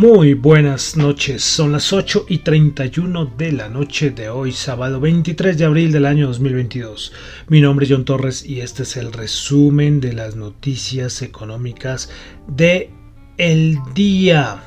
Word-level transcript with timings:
Muy 0.00 0.34
buenas 0.34 0.96
noches, 0.96 1.42
son 1.42 1.72
las 1.72 1.92
8 1.92 2.26
y 2.28 2.38
31 2.38 3.32
de 3.36 3.50
la 3.50 3.68
noche 3.68 4.10
de 4.10 4.28
hoy, 4.28 4.52
sábado 4.52 5.00
23 5.00 5.58
de 5.58 5.64
abril 5.64 5.90
del 5.90 6.06
año 6.06 6.28
2022. 6.28 7.12
Mi 7.48 7.60
nombre 7.60 7.84
es 7.84 7.90
John 7.90 8.04
Torres 8.04 8.46
y 8.46 8.60
este 8.60 8.84
es 8.84 8.96
el 8.96 9.12
resumen 9.12 10.00
de 10.00 10.12
las 10.12 10.36
noticias 10.36 11.20
económicas 11.22 12.10
de 12.46 12.92
el 13.38 13.78
día. 13.92 14.62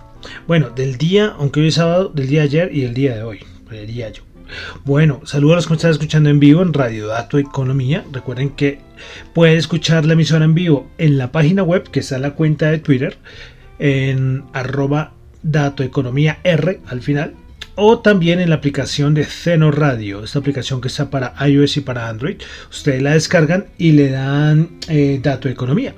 Bueno, 0.47 0.69
del 0.69 0.97
día, 0.97 1.33
aunque 1.39 1.61
hoy 1.61 1.69
es 1.69 1.75
sábado, 1.75 2.11
del 2.13 2.27
día 2.27 2.41
de 2.41 2.47
ayer 2.47 2.75
y 2.75 2.83
el 2.83 2.93
día 2.93 3.15
de 3.15 3.23
hoy, 3.23 3.39
diría 3.71 4.09
yo. 4.09 4.23
Bueno, 4.83 5.21
saludos 5.23 5.53
a 5.53 5.55
los 5.55 5.65
que 5.67 5.71
me 5.71 5.75
están 5.77 5.91
escuchando 5.91 6.29
en 6.29 6.41
vivo 6.41 6.61
en 6.61 6.73
Radio 6.73 7.07
Dato 7.07 7.37
Economía. 7.37 8.03
Recuerden 8.11 8.49
que 8.49 8.81
pueden 9.33 9.57
escuchar 9.57 10.03
la 10.03 10.11
emisora 10.11 10.43
en 10.43 10.55
vivo 10.55 10.91
en 10.97 11.17
la 11.17 11.31
página 11.31 11.63
web 11.63 11.89
que 11.89 12.01
está 12.01 12.17
en 12.17 12.23
la 12.23 12.35
cuenta 12.35 12.69
de 12.69 12.79
Twitter 12.79 13.17
en 13.79 14.43
arroba 14.51 15.13
Dato 15.43 15.83
Economía 15.83 16.39
R 16.43 16.81
al 16.87 17.01
final, 17.01 17.35
o 17.75 17.99
también 17.99 18.39
en 18.39 18.49
la 18.49 18.55
aplicación 18.55 19.13
de 19.13 19.25
Zeno 19.25 19.71
Radio, 19.71 20.23
esta 20.23 20.39
aplicación 20.39 20.81
que 20.81 20.87
está 20.87 21.09
para 21.09 21.33
iOS 21.47 21.77
y 21.77 21.81
para 21.81 22.09
Android. 22.09 22.37
Ustedes 22.69 23.01
la 23.01 23.13
descargan 23.13 23.67
y 23.77 23.93
le 23.93 24.09
dan 24.09 24.77
eh, 24.87 25.19
Dato 25.21 25.49
Economía. 25.49 25.95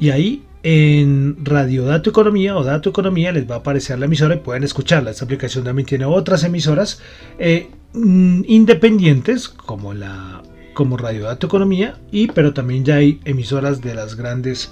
Y 0.00 0.10
ahí 0.10 0.42
en 0.62 1.36
Radio 1.44 1.84
Dato 1.84 2.10
Economía 2.10 2.56
o 2.56 2.64
Dato 2.64 2.90
Economía 2.90 3.32
les 3.32 3.50
va 3.50 3.56
a 3.56 3.58
aparecer 3.58 3.98
la 3.98 4.06
emisora 4.06 4.34
y 4.34 4.38
pueden 4.38 4.64
escucharla. 4.64 5.10
Esta 5.10 5.24
aplicación 5.24 5.64
también 5.64 5.86
tiene 5.86 6.04
otras 6.04 6.44
emisoras 6.44 7.00
eh, 7.38 7.68
mm, 7.94 8.42
independientes 8.46 9.48
como 9.48 9.94
la 9.94 10.42
como 10.74 10.96
Radio 10.96 11.24
Dato 11.24 11.46
Economía 11.46 11.98
y 12.10 12.28
pero 12.28 12.54
también 12.54 12.84
ya 12.84 12.96
hay 12.96 13.20
emisoras 13.24 13.82
de 13.82 13.94
las 13.94 14.16
grandes 14.16 14.70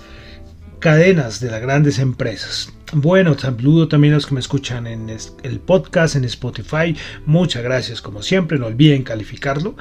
cadenas 0.78 1.40
de 1.40 1.50
las 1.50 1.60
grandes 1.60 1.98
empresas. 1.98 2.72
Bueno, 2.92 3.38
saludo 3.38 3.86
también 3.86 4.14
a 4.14 4.16
los 4.16 4.26
que 4.26 4.34
me 4.34 4.40
escuchan 4.40 4.88
en 4.88 5.10
el 5.10 5.60
podcast, 5.60 6.16
en 6.16 6.24
Spotify. 6.24 6.96
Muchas 7.24 7.62
gracias, 7.62 8.02
como 8.02 8.20
siempre. 8.20 8.58
No 8.58 8.66
olviden 8.66 9.04
calificarlo. 9.04 9.76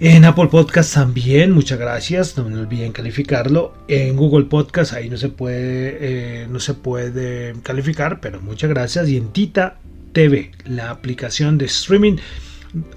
En 0.00 0.24
Apple 0.24 0.46
Podcast 0.46 0.94
también, 0.94 1.52
muchas 1.52 1.78
gracias. 1.78 2.38
No, 2.38 2.44
olviden 2.44 2.92
calificarlo. 2.92 3.74
En 3.88 4.16
Google 4.16 4.46
Podcast 4.46 4.94
ahí 4.94 5.10
no 5.10 5.18
se 5.18 5.28
puede, 5.28 5.98
eh, 6.00 6.46
no 6.48 6.60
se 6.60 6.72
puede 6.72 7.54
calificar, 7.62 8.20
pero 8.20 8.40
muchas 8.40 8.70
gracias. 8.70 9.06
Y 9.08 9.18
en 9.18 9.28
Tita 9.32 9.78
TV, 10.12 10.52
la 10.64 10.88
aplicación 10.90 11.58
de 11.58 11.66
streaming 11.66 12.16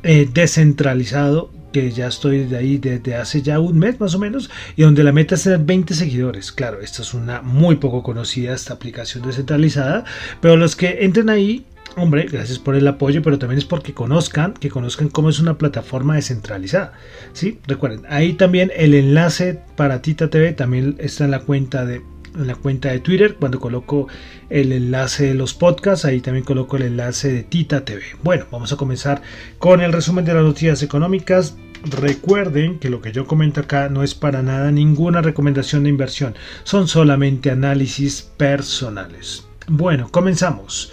eh, 0.03 0.29
descentralizado 0.31 1.51
que 1.71 1.91
ya 1.91 2.07
estoy 2.07 2.45
de 2.45 2.57
ahí 2.57 2.77
desde 2.77 3.15
hace 3.15 3.41
ya 3.41 3.59
un 3.59 3.79
mes 3.79 3.99
más 3.99 4.15
o 4.15 4.19
menos 4.19 4.49
y 4.75 4.83
donde 4.83 5.03
la 5.03 5.11
meta 5.11 5.35
es 5.35 5.43
tener 5.43 5.59
20 5.59 5.93
seguidores. 5.93 6.51
Claro, 6.51 6.81
esta 6.81 7.01
es 7.01 7.13
una 7.13 7.41
muy 7.41 7.75
poco 7.75 8.03
conocida 8.03 8.53
esta 8.53 8.73
aplicación 8.73 9.25
descentralizada, 9.25 10.05
pero 10.41 10.57
los 10.57 10.75
que 10.75 10.99
entren 11.01 11.29
ahí 11.29 11.65
Hombre, 11.97 12.25
gracias 12.31 12.57
por 12.57 12.75
el 12.75 12.87
apoyo, 12.87 13.21
pero 13.21 13.37
también 13.37 13.57
es 13.57 13.65
porque 13.65 13.93
conozcan, 13.93 14.53
que 14.53 14.69
conozcan 14.69 15.09
cómo 15.09 15.29
es 15.29 15.39
una 15.39 15.57
plataforma 15.57 16.15
descentralizada. 16.15 16.93
¿sí? 17.33 17.59
Recuerden, 17.67 18.03
ahí 18.07 18.33
también 18.33 18.71
el 18.75 18.93
enlace 18.93 19.59
para 19.75 20.01
Tita 20.01 20.29
TV 20.29 20.53
también 20.53 20.95
está 20.99 21.25
en 21.25 21.31
la 21.31 21.41
cuenta 21.41 21.85
de 21.85 22.01
en 22.35 22.47
la 22.47 22.55
cuenta 22.55 22.89
de 22.89 22.99
Twitter. 22.99 23.35
Cuando 23.35 23.59
coloco 23.59 24.07
el 24.49 24.71
enlace 24.71 25.27
de 25.27 25.33
los 25.33 25.53
podcasts 25.53 26.05
ahí 26.05 26.21
también 26.21 26.45
coloco 26.45 26.77
el 26.77 26.83
enlace 26.83 27.31
de 27.31 27.43
Tita 27.43 27.85
TV 27.85 28.01
bueno 28.21 28.45
vamos 28.51 28.73
a 28.73 28.75
comenzar 28.75 29.21
con 29.59 29.81
el 29.81 29.93
resumen 29.93 30.25
de 30.25 30.33
las 30.33 30.43
noticias 30.43 30.83
económicas. 30.83 31.55
Recuerden 31.83 32.77
que 32.77 32.89
lo 32.89 33.01
que 33.01 33.11
yo 33.11 33.25
comento 33.25 33.61
acá 33.61 33.89
no 33.89 34.03
es 34.03 34.13
para 34.13 34.43
nada 34.43 34.71
ninguna 34.71 35.21
recomendación 35.21 35.83
de 35.83 35.89
inversión. 35.89 36.35
Son 36.63 36.87
solamente 36.87 37.49
análisis 37.49 38.21
personales. 38.21 39.47
Bueno 39.67 40.09
comenzamos. 40.11 40.91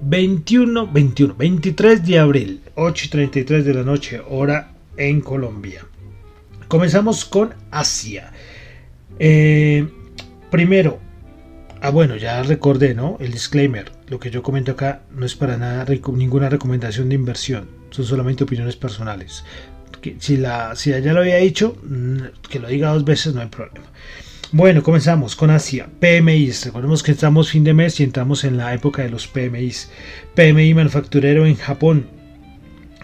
21 0.00 0.88
21 0.92 1.34
23 1.36 2.06
de 2.06 2.18
abril 2.18 2.60
8 2.74 3.04
y 3.06 3.08
33 3.08 3.64
de 3.64 3.74
la 3.74 3.82
noche 3.82 4.20
hora 4.28 4.72
en 4.96 5.20
Colombia. 5.20 5.84
Comenzamos 6.68 7.24
con 7.24 7.54
Asia. 7.70 8.32
Eh, 9.18 9.88
Primero, 10.50 10.98
ah 11.80 11.90
bueno, 11.90 12.16
ya 12.16 12.42
recordé, 12.42 12.94
¿no? 12.94 13.16
El 13.20 13.32
disclaimer. 13.32 13.92
Lo 14.08 14.18
que 14.18 14.30
yo 14.30 14.42
comento 14.42 14.72
acá 14.72 15.02
no 15.14 15.26
es 15.26 15.34
para 15.34 15.56
nada 15.56 15.86
ninguna 16.14 16.48
recomendación 16.48 17.08
de 17.08 17.14
inversión. 17.14 17.68
Son 17.90 18.04
solamente 18.04 18.44
opiniones 18.44 18.76
personales. 18.76 19.44
si, 20.18 20.36
la, 20.36 20.74
si 20.76 20.90
ya 20.90 21.12
lo 21.12 21.20
había 21.20 21.36
dicho, 21.36 21.76
mm, 21.82 22.48
que 22.48 22.60
lo 22.60 22.68
diga 22.68 22.92
dos 22.92 23.04
veces 23.04 23.34
no 23.34 23.40
hay 23.40 23.48
problema. 23.48 23.86
Bueno, 24.50 24.82
comenzamos 24.82 25.36
con 25.36 25.50
Asia. 25.50 25.90
PMIs. 26.00 26.64
Recordemos 26.64 27.02
que 27.02 27.12
estamos 27.12 27.50
fin 27.50 27.64
de 27.64 27.74
mes 27.74 28.00
y 28.00 28.04
entramos 28.04 28.44
en 28.44 28.56
la 28.56 28.72
época 28.72 29.02
de 29.02 29.10
los 29.10 29.28
PMIs. 29.28 29.90
PMI 30.34 30.72
manufacturero 30.72 31.44
en 31.44 31.56
Japón 31.56 32.17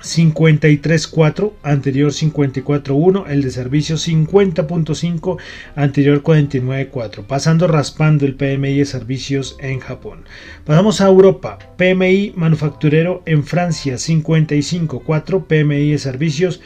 53.4, 0.04 1.52
anterior 1.62 2.12
54.1, 2.12 3.24
el 3.28 3.42
de 3.42 3.50
servicio 3.50 3.96
50.5, 3.96 5.38
anterior 5.74 6.22
49.4, 6.22 7.26
pasando 7.26 7.66
raspando 7.66 8.26
el 8.26 8.34
PMI 8.34 8.78
de 8.78 8.84
servicios 8.84 9.56
en 9.60 9.80
Japón. 9.80 10.24
Pasamos 10.64 11.00
a 11.00 11.06
Europa, 11.06 11.58
PMI 11.78 12.34
manufacturero 12.36 13.22
en 13.24 13.44
Francia 13.44 13.94
55.4, 13.94 15.46
PMI 15.46 15.92
de 15.92 15.98
servicios 15.98 16.60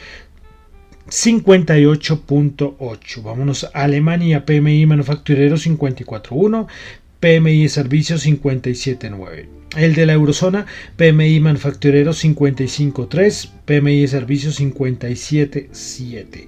58.8. 1.07 3.23
Vámonos 3.23 3.63
a 3.63 3.83
Alemania, 3.83 4.45
PMI 4.45 4.85
manufacturero 4.85 5.55
54.1, 5.55 6.67
PMI 7.21 7.63
de 7.63 7.69
servicios 7.69 8.25
57.9. 8.25 9.58
El 9.77 9.93
de 9.93 10.07
la 10.07 10.13
eurozona, 10.13 10.65
PMI 10.95 11.39
manufacturero 11.41 12.11
55.3, 12.11 13.51
PMI 13.65 14.01
de 14.01 14.07
servicios 14.07 14.59
57.7. 14.59 16.47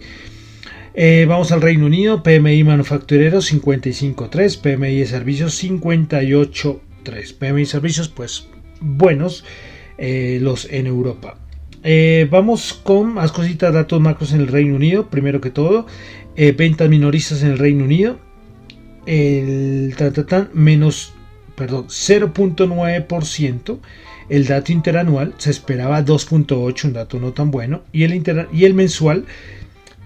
Eh, 0.94 1.26
vamos 1.28 1.52
al 1.52 1.62
Reino 1.62 1.86
Unido, 1.86 2.24
PMI 2.24 2.64
manufacturero 2.64 3.38
55.3, 3.38 4.60
PMI 4.60 4.96
de 4.96 5.06
servicios 5.06 5.64
58.3. 5.64 7.34
PMI 7.38 7.66
servicios, 7.66 8.10
pues 8.10 8.48
buenos 8.80 9.46
eh, 10.00 10.40
los 10.42 10.66
en 10.72 10.88
Europa. 10.88 11.38
Eh, 11.84 12.28
vamos 12.30 12.74
con 12.74 13.14
más 13.14 13.32
cositas, 13.32 13.72
datos 13.72 14.02
macros 14.02 14.34
en 14.34 14.42
el 14.42 14.48
Reino 14.48 14.76
Unido. 14.76 15.12
Primero 15.12 15.42
que 15.42 15.52
todo, 15.52 15.86
ventas 16.36 16.90
minoristas 16.90 17.44
en 17.44 17.52
el 17.52 17.60
Reino 17.60 17.84
Unido. 17.84 18.18
El 19.06 19.96
tan, 19.96 20.50
menos 20.54 21.14
perdón, 21.56 21.88
0.9%. 21.88 23.80
El 24.30 24.48
dato 24.48 24.72
interanual 24.72 25.34
se 25.38 25.52
esperaba 25.52 26.06
2.8, 26.06 26.86
un 26.86 26.94
dato 26.94 27.20
no 27.20 27.34
tan 27.34 27.52
bueno. 27.52 27.84
Y 27.92 28.04
el, 28.04 28.24
y 28.54 28.66
el 28.66 28.74
mensual 28.74 29.26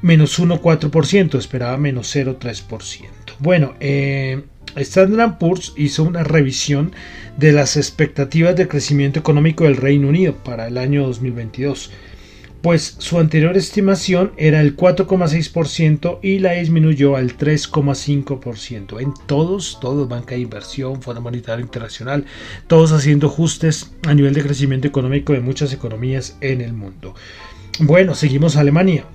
menos 0.01 0.39
1.4%, 0.39 1.38
esperaba 1.38 1.77
menos 1.77 2.15
0.3%. 2.15 3.06
Bueno, 3.39 3.74
eh, 3.80 4.44
Standard 4.75 5.38
Poor's 5.38 5.74
hizo 5.77 6.03
una 6.03 6.24
revisión 6.24 6.94
de 7.38 7.51
las 7.51 7.77
expectativas 7.77 8.56
de 8.56 8.68
crecimiento 8.68 9.19
económico 9.19 9.63
del 9.65 9.77
Reino 9.77 10.09
Unido 10.09 10.33
para 10.36 10.68
el 10.68 10.77
año 10.77 11.06
2022 11.07 11.92
pues 12.66 12.96
su 12.98 13.20
anterior 13.20 13.56
estimación 13.56 14.32
era 14.38 14.60
el 14.60 14.76
4,6% 14.76 16.18
y 16.24 16.40
la 16.40 16.54
disminuyó 16.54 17.16
al 17.16 17.38
3,5%. 17.38 19.00
En 19.00 19.14
todos, 19.28 19.78
todos, 19.80 20.10
banca 20.10 20.34
de 20.34 20.42
inversión, 20.42 21.00
Fondo 21.00 21.22
Monetario 21.22 21.64
Internacional, 21.64 22.26
todos 22.66 22.92
haciendo 22.92 23.28
ajustes 23.28 23.92
a 24.08 24.16
nivel 24.16 24.34
de 24.34 24.42
crecimiento 24.42 24.88
económico 24.88 25.34
de 25.34 25.42
muchas 25.42 25.74
economías 25.74 26.40
en 26.42 26.62
el 26.62 26.74
mundo. 26.74 27.14
bueno, 27.82 28.16
seguimos 28.16 28.56
a 28.56 28.62
Alemania. 28.62 29.06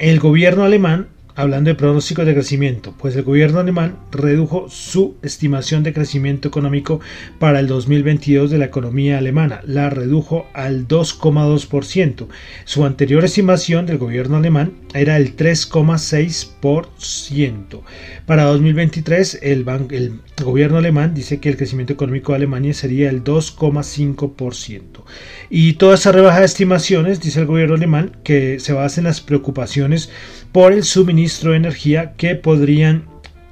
El 0.00 0.18
gobierno 0.18 0.64
alemán 0.64 1.06
Hablando 1.38 1.68
de 1.68 1.74
pronósticos 1.74 2.24
de 2.24 2.32
crecimiento, 2.32 2.94
pues 2.96 3.14
el 3.14 3.22
gobierno 3.22 3.60
alemán 3.60 3.98
redujo 4.10 4.70
su 4.70 5.16
estimación 5.20 5.82
de 5.82 5.92
crecimiento 5.92 6.48
económico 6.48 7.00
para 7.38 7.60
el 7.60 7.66
2022 7.66 8.50
de 8.50 8.56
la 8.56 8.64
economía 8.64 9.18
alemana, 9.18 9.60
la 9.66 9.90
redujo 9.90 10.46
al 10.54 10.88
2,2%. 10.88 12.28
Su 12.64 12.86
anterior 12.86 13.22
estimación 13.22 13.84
del 13.84 13.98
gobierno 13.98 14.38
alemán 14.38 14.72
era 14.94 15.18
el 15.18 15.36
3,6%. 15.36 17.82
Para 18.24 18.44
2023 18.44 19.40
el, 19.42 19.66
el 19.90 20.20
gobierno 20.42 20.78
alemán 20.78 21.12
dice 21.12 21.38
que 21.38 21.50
el 21.50 21.58
crecimiento 21.58 21.92
económico 21.92 22.32
de 22.32 22.36
Alemania 22.36 22.72
sería 22.72 23.10
el 23.10 23.22
2,5%. 23.22 25.02
Y 25.48 25.74
toda 25.74 25.94
esa 25.94 26.12
rebaja 26.12 26.40
de 26.40 26.46
estimaciones, 26.46 27.20
dice 27.20 27.40
el 27.40 27.46
gobierno 27.46 27.74
alemán, 27.74 28.16
que 28.24 28.58
se 28.60 28.72
basa 28.72 29.00
en 29.00 29.04
las 29.04 29.20
preocupaciones 29.20 30.10
por 30.52 30.72
el 30.72 30.84
suministro 30.84 31.52
de 31.52 31.58
energía 31.58 32.14
que 32.16 32.34
podrían 32.34 33.04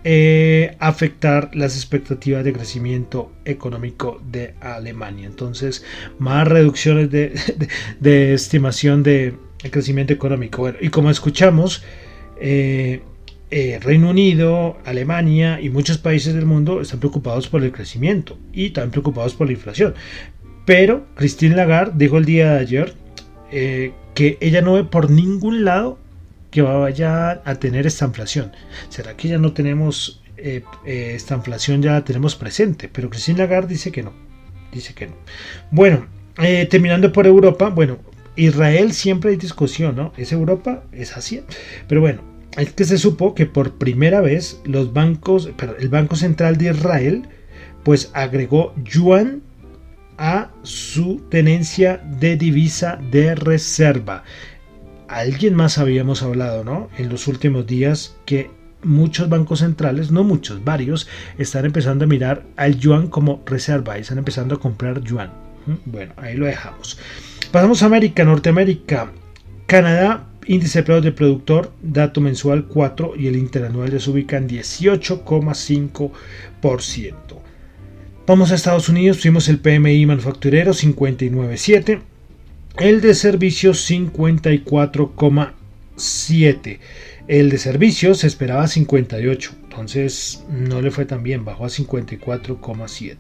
eh, 0.07 0.77
afectar 0.81 1.51
las 1.55 1.77
expectativas 1.77 2.45
de 2.45 2.53
crecimiento 2.53 3.33
económico 3.45 4.21
de 4.31 4.55
Alemania. 4.61 5.27
Entonces, 5.27 5.85
más 6.19 6.47
reducciones 6.47 7.11
de, 7.11 8.35
estimación 8.35 9.03
de 9.03 9.35
crecimiento 9.71 10.13
económico. 10.13 10.63
Bueno, 10.63 10.79
y 10.81 10.91
como 10.91 11.11
escuchamos, 11.11 11.83
eh, 12.41 13.01
eh, 13.51 13.79
Reino 13.81 14.11
Unido, 14.11 14.79
Alemania 14.85 15.61
y 15.61 15.71
muchos 15.71 15.99
países 15.99 16.35
del 16.35 16.45
mundo 16.45 16.81
están 16.81 16.99
preocupados 16.99 17.49
por 17.49 17.63
el 17.63 17.73
crecimiento 17.73 18.37
y 18.53 18.71
también 18.71 18.91
preocupados 18.91 19.35
por 19.35 19.47
la 19.47 19.53
inflación. 19.53 19.95
Pero 20.65 21.07
Christine 21.17 21.57
Lagarde 21.57 21.93
dijo 21.97 22.19
el 22.19 22.25
día 22.25 22.55
de 22.55 22.59
ayer 22.61 22.95
que 24.15 24.39
ella 24.41 24.63
no 24.63 24.75
ve 24.75 24.85
por 24.85 25.11
ningún 25.11 25.65
lado 25.65 25.99
que 26.51 26.63
vaya 26.63 27.43
a 27.45 27.55
tener 27.57 27.85
esta 27.85 28.05
inflación. 28.07 28.53
¿Será 28.89 29.17
que 29.17 29.27
ya 29.27 29.39
no 29.39 29.53
tenemos 29.53 30.23
eh, 30.37 30.63
eh, 30.87 31.13
esta 31.17 31.35
inflación, 31.35 31.83
ya 31.83 31.93
la 31.95 32.05
tenemos 32.05 32.37
presente? 32.37 32.89
Pero 32.89 33.11
Christine 33.11 33.39
Lagarde 33.39 33.75
dice 33.75 33.91
que 33.91 34.05
no. 34.05 34.13
Dice 34.73 34.95
que 34.95 35.09
no. 35.09 35.15
Bueno, 35.73 36.07
eh, 36.39 36.67
terminando 36.71 37.13
por 37.13 37.27
Europa, 37.27 37.71
bueno, 37.71 37.99
Israel 38.37 38.93
siempre 38.93 39.33
hay 39.33 39.37
discusión, 39.37 39.97
¿no? 39.97 40.13
¿Es 40.17 40.31
Europa? 40.31 40.85
Es 40.93 41.17
Asia. 41.17 41.43
Pero 41.89 42.01
bueno, 42.01 42.23
es 42.57 42.73
que 42.73 42.85
se 42.85 42.99
supo 42.99 43.35
que 43.35 43.47
por 43.47 43.77
primera 43.77 44.21
vez 44.21 44.61
los 44.65 44.93
bancos, 44.93 45.51
el 45.81 45.89
Banco 45.89 46.15
Central 46.15 46.57
de 46.57 46.71
Israel, 46.71 47.25
pues 47.83 48.13
agregó 48.15 48.73
yuan 48.85 49.43
a 50.19 50.51
su 50.63 51.23
tenencia 51.29 52.01
de 52.21 52.37
divisa 52.37 53.01
de 53.11 53.35
reserva 53.35 54.23
alguien 55.09 55.55
más 55.55 55.79
habíamos 55.79 56.23
hablado, 56.23 56.63
¿no? 56.65 56.91
En 56.99 57.09
los 57.09 57.29
últimos 57.29 57.67
días 57.67 58.17
que 58.27 58.51
muchos 58.83 59.29
bancos 59.29 59.61
centrales, 59.61 60.11
no 60.11 60.25
muchos, 60.25 60.65
varios, 60.65 61.07
están 61.39 61.65
empezando 61.65 62.05
a 62.05 62.09
mirar 62.09 62.43
al 62.57 62.79
yuan 62.79 63.07
como 63.09 63.43
reserva 63.47 63.97
y 63.97 64.03
están 64.03 64.19
empezando 64.19 64.57
a 64.57 64.61
comprar 64.61 65.03
yuan. 65.03 65.31
Bueno, 65.87 66.13
ahí 66.17 66.37
lo 66.37 66.45
dejamos. 66.47 66.99
Pasamos 67.51 67.83
a 67.83 67.87
América, 67.87 68.25
Norteamérica. 68.25 69.11
Canadá, 69.67 70.27
índice 70.47 70.81
de 70.81 70.85
precios 70.85 71.05
de 71.05 71.13
productor, 71.13 71.73
dato 71.83 72.21
mensual 72.21 72.67
4 72.67 73.15
y 73.17 73.29
el 73.29 73.37
interanual 73.37 73.91
ya 73.91 74.01
se 74.01 74.11
ubica 74.11 74.37
en 74.37 74.47
18,5%. 74.49 77.34
Vamos 78.27 78.51
a 78.51 78.55
Estados 78.55 78.89
Unidos, 78.89 79.21
tuvimos 79.21 79.49
el 79.49 79.59
PMI 79.59 80.07
manufacturero 80.07 80.73
59,7 80.73 82.01
el 82.79 83.01
de 83.01 83.15
servicios 83.15 83.89
54,7. 83.89 86.79
El 87.29 87.51
de 87.51 87.59
servicios 87.59 88.19
se 88.19 88.27
esperaba 88.27 88.67
58. 88.67 89.53
Entonces 89.63 90.45
no 90.51 90.83
le 90.83 90.91
fue 90.91 91.05
tan 91.05 91.23
bien. 91.23 91.45
Bajó 91.45 91.67
a 91.67 91.69
54,7. 91.69 93.17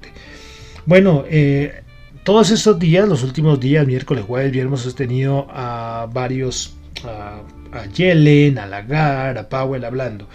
Bueno, 0.87 1.23
eh, 1.29 1.83
todos 2.25 2.51
estos 2.51 2.81
días, 2.81 3.09
los 3.09 3.23
últimos 3.23 3.61
días, 3.61 3.87
miércoles, 3.87 4.25
jueves, 4.25 4.51
viernes, 4.51 4.83
hemos 4.83 4.97
tenido 4.97 5.47
a 5.51 6.09
varios, 6.13 6.75
a, 7.05 7.43
a 7.73 7.87
Yellen, 7.87 8.59
a 8.59 8.67
Lagar, 8.67 9.39
a 9.39 9.49
Powell 9.49 9.85
hablando. 9.85 10.29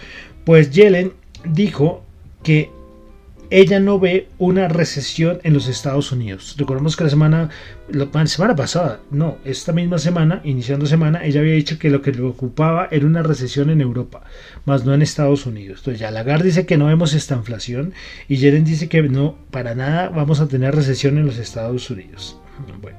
Pues 0.44 0.70
Yellen 0.70 1.12
dijo 1.44 2.02
que 2.42 2.70
ella 3.50 3.80
no 3.80 3.98
ve 3.98 4.28
una 4.38 4.68
recesión 4.68 5.40
en 5.42 5.54
los 5.54 5.66
Estados 5.66 6.12
Unidos. 6.12 6.54
Recordemos 6.56 6.96
que 6.96 7.04
la 7.04 7.10
semana, 7.10 7.50
la 7.88 8.26
semana 8.26 8.54
pasada, 8.54 9.00
no, 9.10 9.38
esta 9.44 9.72
misma 9.72 9.98
semana, 9.98 10.40
iniciando 10.44 10.86
semana, 10.86 11.24
ella 11.24 11.40
había 11.40 11.54
dicho 11.54 11.78
que 11.78 11.90
lo 11.90 12.00
que 12.00 12.12
le 12.12 12.18
preocupaba 12.18 12.86
era 12.92 13.06
una 13.06 13.24
recesión 13.24 13.70
en 13.70 13.80
Europa, 13.80 14.22
más 14.66 14.84
no 14.84 14.94
en 14.94 15.02
Estados 15.02 15.46
Unidos. 15.46 15.80
Entonces 15.80 16.00
ya 16.00 16.12
Lagarde 16.12 16.44
dice 16.44 16.64
que 16.64 16.78
no 16.78 16.86
vemos 16.86 17.12
esta 17.12 17.34
inflación 17.34 17.92
y 18.28 18.36
Jeren 18.36 18.64
dice 18.64 18.88
que 18.88 19.02
no, 19.02 19.36
para 19.50 19.74
nada 19.74 20.08
vamos 20.10 20.40
a 20.40 20.46
tener 20.46 20.74
recesión 20.74 21.18
en 21.18 21.26
los 21.26 21.38
Estados 21.38 21.90
Unidos. 21.90 22.38
Bueno, 22.80 22.98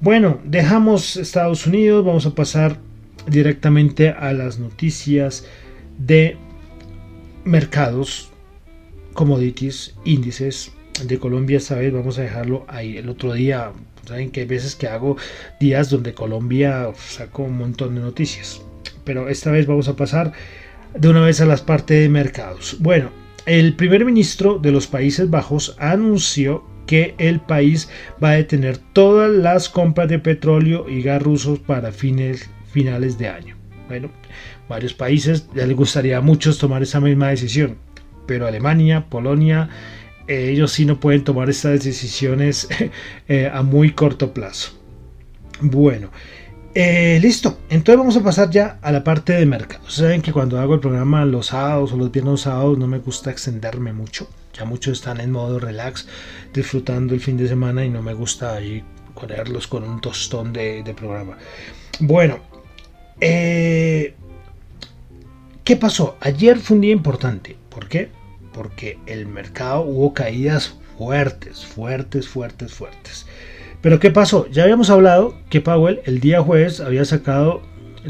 bueno 0.00 0.40
dejamos 0.44 1.16
Estados 1.16 1.66
Unidos, 1.66 2.04
vamos 2.04 2.26
a 2.26 2.34
pasar 2.34 2.78
directamente 3.26 4.10
a 4.10 4.32
las 4.32 4.60
noticias 4.60 5.44
de 5.98 6.36
mercados 7.44 8.31
commodities, 9.12 9.94
índices 10.04 10.72
de 11.04 11.18
Colombia 11.18 11.58
esta 11.58 11.76
vez 11.76 11.92
vamos 11.92 12.18
a 12.18 12.22
dejarlo 12.22 12.64
ahí. 12.68 12.96
El 12.96 13.08
otro 13.08 13.32
día, 13.32 13.72
saben 14.06 14.30
que 14.30 14.40
hay 14.40 14.46
veces 14.46 14.76
que 14.76 14.88
hago 14.88 15.16
días 15.60 15.90
donde 15.90 16.14
Colombia 16.14 16.90
saco 16.96 17.44
un 17.44 17.58
montón 17.58 17.94
de 17.94 18.00
noticias. 18.00 18.62
Pero 19.04 19.28
esta 19.28 19.50
vez 19.50 19.66
vamos 19.66 19.88
a 19.88 19.96
pasar 19.96 20.32
de 20.94 21.08
una 21.08 21.20
vez 21.20 21.40
a 21.40 21.46
las 21.46 21.62
partes 21.62 22.00
de 22.00 22.08
mercados. 22.08 22.76
Bueno, 22.80 23.10
el 23.46 23.74
primer 23.74 24.04
ministro 24.04 24.58
de 24.58 24.70
los 24.70 24.86
Países 24.86 25.28
Bajos 25.30 25.74
anunció 25.78 26.64
que 26.86 27.14
el 27.18 27.40
país 27.40 27.88
va 28.22 28.30
a 28.30 28.36
detener 28.36 28.78
todas 28.78 29.30
las 29.30 29.68
compras 29.68 30.08
de 30.08 30.18
petróleo 30.18 30.88
y 30.88 31.02
gas 31.02 31.22
rusos 31.22 31.58
para 31.58 31.92
fines, 31.92 32.50
finales 32.70 33.18
de 33.18 33.28
año. 33.28 33.56
Bueno, 33.88 34.10
varios 34.68 34.94
países 34.94 35.48
ya 35.54 35.66
les 35.66 35.76
gustaría 35.76 36.18
a 36.18 36.20
muchos 36.20 36.58
tomar 36.58 36.82
esa 36.82 37.00
misma 37.00 37.28
decisión 37.28 37.78
pero 38.26 38.46
Alemania, 38.46 39.06
Polonia, 39.08 39.68
eh, 40.28 40.50
ellos 40.50 40.72
sí 40.72 40.84
no 40.84 41.00
pueden 41.00 41.24
tomar 41.24 41.50
estas 41.50 41.84
decisiones 41.84 42.68
eh, 43.28 43.50
a 43.52 43.62
muy 43.62 43.92
corto 43.92 44.32
plazo. 44.32 44.72
Bueno, 45.60 46.10
eh, 46.74 47.18
listo. 47.20 47.58
Entonces 47.68 47.98
vamos 47.98 48.16
a 48.16 48.22
pasar 48.22 48.50
ya 48.50 48.78
a 48.82 48.92
la 48.92 49.04
parte 49.04 49.32
de 49.34 49.46
mercado. 49.46 49.88
Saben 49.90 50.22
que 50.22 50.32
cuando 50.32 50.58
hago 50.58 50.74
el 50.74 50.80
programa 50.80 51.24
los 51.24 51.46
sábados 51.48 51.92
o 51.92 51.96
los 51.96 52.10
viernes 52.10 52.42
sábados 52.42 52.78
no 52.78 52.86
me 52.86 52.98
gusta 52.98 53.30
extenderme 53.30 53.92
mucho. 53.92 54.28
Ya 54.54 54.64
muchos 54.64 54.98
están 54.98 55.20
en 55.20 55.30
modo 55.30 55.58
relax, 55.58 56.06
disfrutando 56.52 57.14
el 57.14 57.20
fin 57.20 57.36
de 57.36 57.48
semana 57.48 57.84
y 57.84 57.90
no 57.90 58.02
me 58.02 58.12
gusta 58.12 58.54
ahí 58.54 58.84
ponerlos 59.14 59.66
con 59.66 59.82
un 59.82 60.00
tostón 60.00 60.52
de, 60.52 60.82
de 60.82 60.94
programa. 60.94 61.38
Bueno, 62.00 62.40
¿qué 63.18 64.14
pasó? 65.80 66.16
Ayer 66.20 66.58
fue 66.58 66.76
un 66.76 66.80
día 66.82 66.92
importante. 66.92 67.61
¿Por 67.72 67.88
qué? 67.88 68.10
Porque 68.52 68.98
el 69.06 69.26
mercado 69.26 69.82
hubo 69.82 70.12
caídas 70.12 70.76
fuertes, 70.98 71.64
fuertes, 71.64 72.28
fuertes, 72.28 72.72
fuertes. 72.72 73.26
Pero 73.80 73.98
¿qué 73.98 74.10
pasó? 74.10 74.46
Ya 74.50 74.62
habíamos 74.62 74.90
hablado 74.90 75.34
que 75.50 75.60
Powell 75.60 76.00
el 76.04 76.20
día 76.20 76.40
jueves 76.42 76.80
había 76.80 77.04
sacado 77.04 77.62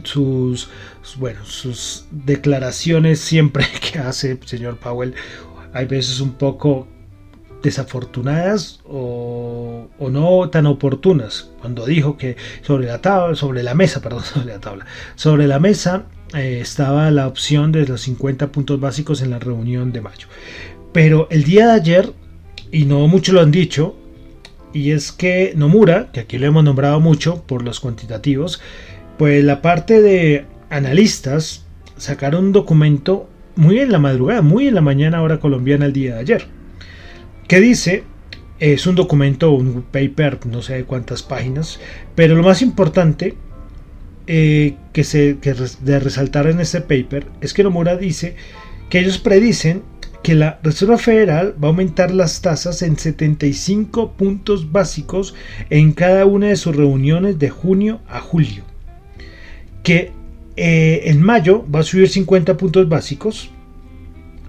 sus, 0.04 0.68
bueno, 1.16 1.44
sus 1.44 2.06
declaraciones 2.10 3.20
siempre 3.20 3.66
que 3.92 3.98
hace 3.98 4.38
señor 4.44 4.78
Powell. 4.78 5.14
Hay 5.72 5.86
veces 5.86 6.20
un 6.20 6.32
poco 6.32 6.86
desafortunadas 7.62 8.80
o, 8.84 9.88
o, 9.98 10.10
no 10.10 10.50
tan 10.50 10.66
oportunas. 10.66 11.50
Cuando 11.60 11.86
dijo 11.86 12.16
que 12.16 12.36
sobre 12.62 12.88
la 12.88 13.00
tabla, 13.00 13.36
sobre 13.36 13.62
la 13.62 13.74
mesa, 13.74 14.00
perdón, 14.02 14.24
sobre 14.24 14.46
la 14.46 14.60
tabla, 14.60 14.86
sobre 15.14 15.46
la 15.46 15.58
mesa 15.58 16.06
eh, 16.34 16.60
estaba 16.60 17.10
la 17.10 17.26
opción 17.26 17.72
de 17.72 17.86
los 17.86 18.02
50 18.02 18.52
puntos 18.52 18.80
básicos 18.80 19.22
en 19.22 19.30
la 19.30 19.38
reunión 19.38 19.92
de 19.92 20.00
mayo. 20.00 20.28
Pero 20.92 21.28
el 21.30 21.44
día 21.44 21.66
de 21.66 21.72
ayer, 21.72 22.12
y 22.70 22.84
no 22.84 23.06
muchos 23.08 23.34
lo 23.34 23.40
han 23.40 23.50
dicho, 23.50 23.96
y 24.72 24.92
es 24.92 25.12
que 25.12 25.52
Nomura, 25.56 26.10
que 26.12 26.20
aquí 26.20 26.38
lo 26.38 26.46
hemos 26.46 26.64
nombrado 26.64 27.00
mucho 27.00 27.42
por 27.46 27.62
los 27.62 27.80
cuantitativos, 27.80 28.60
pues 29.18 29.44
la 29.44 29.60
parte 29.62 30.00
de 30.00 30.46
analistas 30.70 31.66
sacaron 31.96 32.46
un 32.46 32.52
documento 32.52 33.28
muy 33.56 33.78
en 33.78 33.92
la 33.92 33.98
madrugada, 33.98 34.42
muy 34.42 34.68
en 34.68 34.74
la 34.74 34.80
mañana 34.80 35.22
hora 35.22 35.38
colombiana 35.38 35.86
el 35.86 35.92
día 35.92 36.14
de 36.14 36.20
ayer, 36.20 36.46
que 37.46 37.60
dice, 37.60 38.04
es 38.58 38.86
un 38.86 38.94
documento, 38.94 39.50
un 39.50 39.82
paper, 39.82 40.46
no 40.46 40.62
sé 40.62 40.74
de 40.74 40.84
cuántas 40.84 41.22
páginas, 41.22 41.78
pero 42.14 42.34
lo 42.34 42.42
más 42.42 42.62
importante 42.62 43.36
eh, 44.26 44.76
que, 44.92 45.04
se, 45.04 45.34
de 45.34 45.98
resaltar 45.98 46.46
en 46.46 46.60
este 46.60 46.80
paper 46.80 47.26
es 47.40 47.52
que 47.52 47.64
Nomura 47.64 47.96
dice 47.96 48.36
que 48.88 49.00
ellos 49.00 49.18
predicen 49.18 49.82
que 50.22 50.34
la 50.34 50.60
Reserva 50.62 50.98
Federal 50.98 51.54
va 51.62 51.68
a 51.68 51.70
aumentar 51.70 52.12
las 52.12 52.40
tasas 52.42 52.82
en 52.82 52.96
75 52.96 54.12
puntos 54.12 54.70
básicos 54.70 55.34
en 55.70 55.92
cada 55.92 56.26
una 56.26 56.48
de 56.48 56.56
sus 56.56 56.76
reuniones 56.76 57.38
de 57.38 57.50
junio 57.50 58.00
a 58.08 58.20
julio. 58.20 58.64
que 59.82 60.12
eh, 60.56 61.02
en 61.06 61.22
mayo 61.22 61.64
va 61.74 61.80
a 61.80 61.82
subir 61.82 62.08
50 62.08 62.56
puntos 62.56 62.88
básicos 62.88 63.50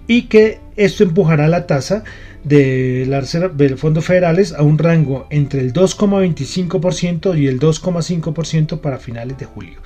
y 0.06 0.24
que 0.24 0.60
esto 0.76 1.04
empujará 1.04 1.48
la 1.48 1.66
tasa 1.66 2.04
de 2.44 3.06
la 3.08 3.22
del 3.22 3.78
fondos 3.78 4.06
federales 4.06 4.54
a 4.54 4.64
un 4.64 4.78
rango 4.78 5.28
entre 5.30 5.62
el 5.62 5.74
2,25% 5.74 7.38
y 7.38 7.48
el 7.48 7.60
2,5% 7.60 8.80
para 8.80 8.98
finales 8.98 9.38
de 9.38 9.46
julio. 9.46 9.80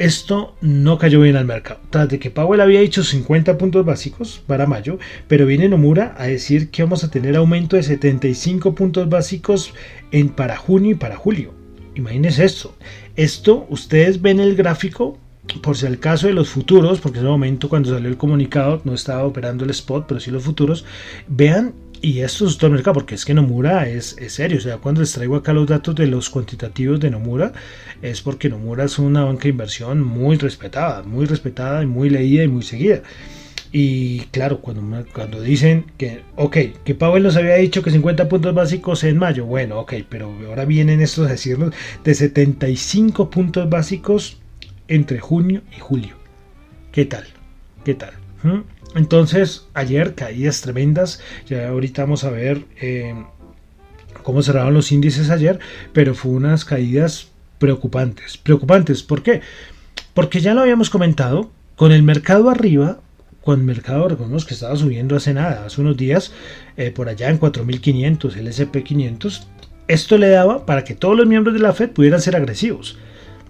Esto 0.00 0.56
no 0.62 0.96
cayó 0.96 1.20
bien 1.20 1.36
al 1.36 1.44
mercado. 1.44 1.78
Tras 1.90 2.08
de 2.08 2.18
que 2.18 2.30
Powell 2.30 2.62
había 2.62 2.80
dicho 2.80 3.04
50 3.04 3.58
puntos 3.58 3.84
básicos 3.84 4.42
para 4.46 4.66
mayo, 4.66 4.98
pero 5.28 5.44
viene 5.44 5.68
Nomura 5.68 6.14
a 6.16 6.26
decir 6.26 6.70
que 6.70 6.82
vamos 6.82 7.04
a 7.04 7.10
tener 7.10 7.36
aumento 7.36 7.76
de 7.76 7.82
75 7.82 8.74
puntos 8.74 9.10
básicos 9.10 9.74
en 10.10 10.30
para 10.30 10.56
junio 10.56 10.92
y 10.92 10.94
para 10.94 11.16
julio. 11.16 11.52
Imagínense 11.96 12.46
esto. 12.46 12.74
Esto, 13.14 13.66
ustedes 13.68 14.22
ven 14.22 14.40
el 14.40 14.56
gráfico, 14.56 15.18
por 15.62 15.76
si 15.76 15.84
el 15.84 15.98
caso 15.98 16.28
de 16.28 16.32
los 16.32 16.48
futuros, 16.48 17.00
porque 17.00 17.18
en 17.18 17.24
ese 17.26 17.30
momento 17.30 17.68
cuando 17.68 17.90
salió 17.90 18.08
el 18.08 18.16
comunicado 18.16 18.80
no 18.84 18.94
estaba 18.94 19.24
operando 19.24 19.64
el 19.64 19.70
spot, 19.70 20.06
pero 20.08 20.18
sí 20.18 20.30
los 20.30 20.44
futuros, 20.44 20.86
vean, 21.28 21.74
y 22.02 22.20
esto 22.20 22.46
es 22.46 22.56
todo 22.56 22.68
el 22.68 22.74
mercado, 22.74 22.94
porque 22.94 23.14
es 23.14 23.24
que 23.24 23.34
Nomura 23.34 23.88
es, 23.88 24.16
serio, 24.28 24.58
o 24.58 24.60
sea, 24.60 24.78
cuando 24.78 25.02
les 25.02 25.12
traigo 25.12 25.36
acá 25.36 25.52
los 25.52 25.66
datos 25.66 25.94
de 25.94 26.06
los 26.06 26.30
cuantitativos 26.30 26.98
de 27.00 27.10
Nomura, 27.10 27.52
es 28.00 28.22
porque 28.22 28.48
Nomura 28.48 28.84
es 28.84 28.98
una 28.98 29.24
banca 29.24 29.44
de 29.44 29.50
inversión 29.50 30.02
muy 30.02 30.36
respetada, 30.36 31.02
muy 31.02 31.26
respetada 31.26 31.82
y 31.82 31.86
muy 31.86 32.08
leída 32.08 32.44
y 32.44 32.48
muy 32.48 32.62
seguida. 32.62 33.02
Y 33.72 34.20
claro, 34.32 34.60
cuando, 34.60 35.04
cuando 35.12 35.40
dicen 35.40 35.84
que, 35.96 36.22
ok, 36.36 36.56
que 36.84 36.94
Powell 36.94 37.22
nos 37.22 37.36
había 37.36 37.54
dicho 37.56 37.82
que 37.82 37.90
50 37.90 38.28
puntos 38.28 38.54
básicos 38.54 39.04
en 39.04 39.18
mayo, 39.18 39.44
bueno, 39.44 39.78
ok, 39.80 39.94
pero 40.08 40.34
ahora 40.48 40.64
vienen 40.64 41.00
estos 41.00 41.28
a 41.28 41.32
decirnos 41.32 41.72
de 42.02 42.14
75 42.14 43.30
puntos 43.30 43.68
básicos 43.68 44.38
entre 44.88 45.20
junio 45.20 45.62
y 45.76 45.80
julio. 45.80 46.16
¿Qué 46.90 47.04
tal? 47.04 47.24
¿Qué 47.84 47.94
tal? 47.94 48.14
¿Mm? 48.42 48.79
Entonces, 48.94 49.66
ayer 49.74 50.14
caídas 50.14 50.62
tremendas, 50.62 51.20
ya 51.46 51.68
ahorita 51.68 52.02
vamos 52.02 52.24
a 52.24 52.30
ver 52.30 52.64
eh, 52.80 53.14
cómo 54.22 54.42
cerraron 54.42 54.74
los 54.74 54.90
índices 54.90 55.30
ayer, 55.30 55.60
pero 55.92 56.14
fue 56.14 56.32
unas 56.32 56.64
caídas 56.64 57.28
preocupantes. 57.58 58.36
Preocupantes, 58.36 59.02
¿por 59.02 59.22
qué? 59.22 59.42
Porque 60.14 60.40
ya 60.40 60.54
lo 60.54 60.62
habíamos 60.62 60.90
comentado, 60.90 61.50
con 61.76 61.92
el 61.92 62.02
mercado 62.02 62.50
arriba, 62.50 62.98
con 63.42 63.60
el 63.60 63.66
mercado, 63.66 64.08
recordemos 64.08 64.44
que 64.44 64.54
estaba 64.54 64.76
subiendo 64.76 65.16
hace 65.16 65.32
nada, 65.34 65.64
hace 65.66 65.80
unos 65.80 65.96
días, 65.96 66.32
eh, 66.76 66.90
por 66.90 67.08
allá 67.08 67.30
en 67.30 67.38
4500, 67.38 68.36
el 68.36 68.48
SP500, 68.48 69.44
esto 69.88 70.18
le 70.18 70.28
daba 70.28 70.66
para 70.66 70.84
que 70.84 70.94
todos 70.94 71.16
los 71.16 71.26
miembros 71.26 71.54
de 71.54 71.60
la 71.60 71.72
Fed 71.72 71.90
pudieran 71.90 72.20
ser 72.20 72.36
agresivos. 72.36 72.98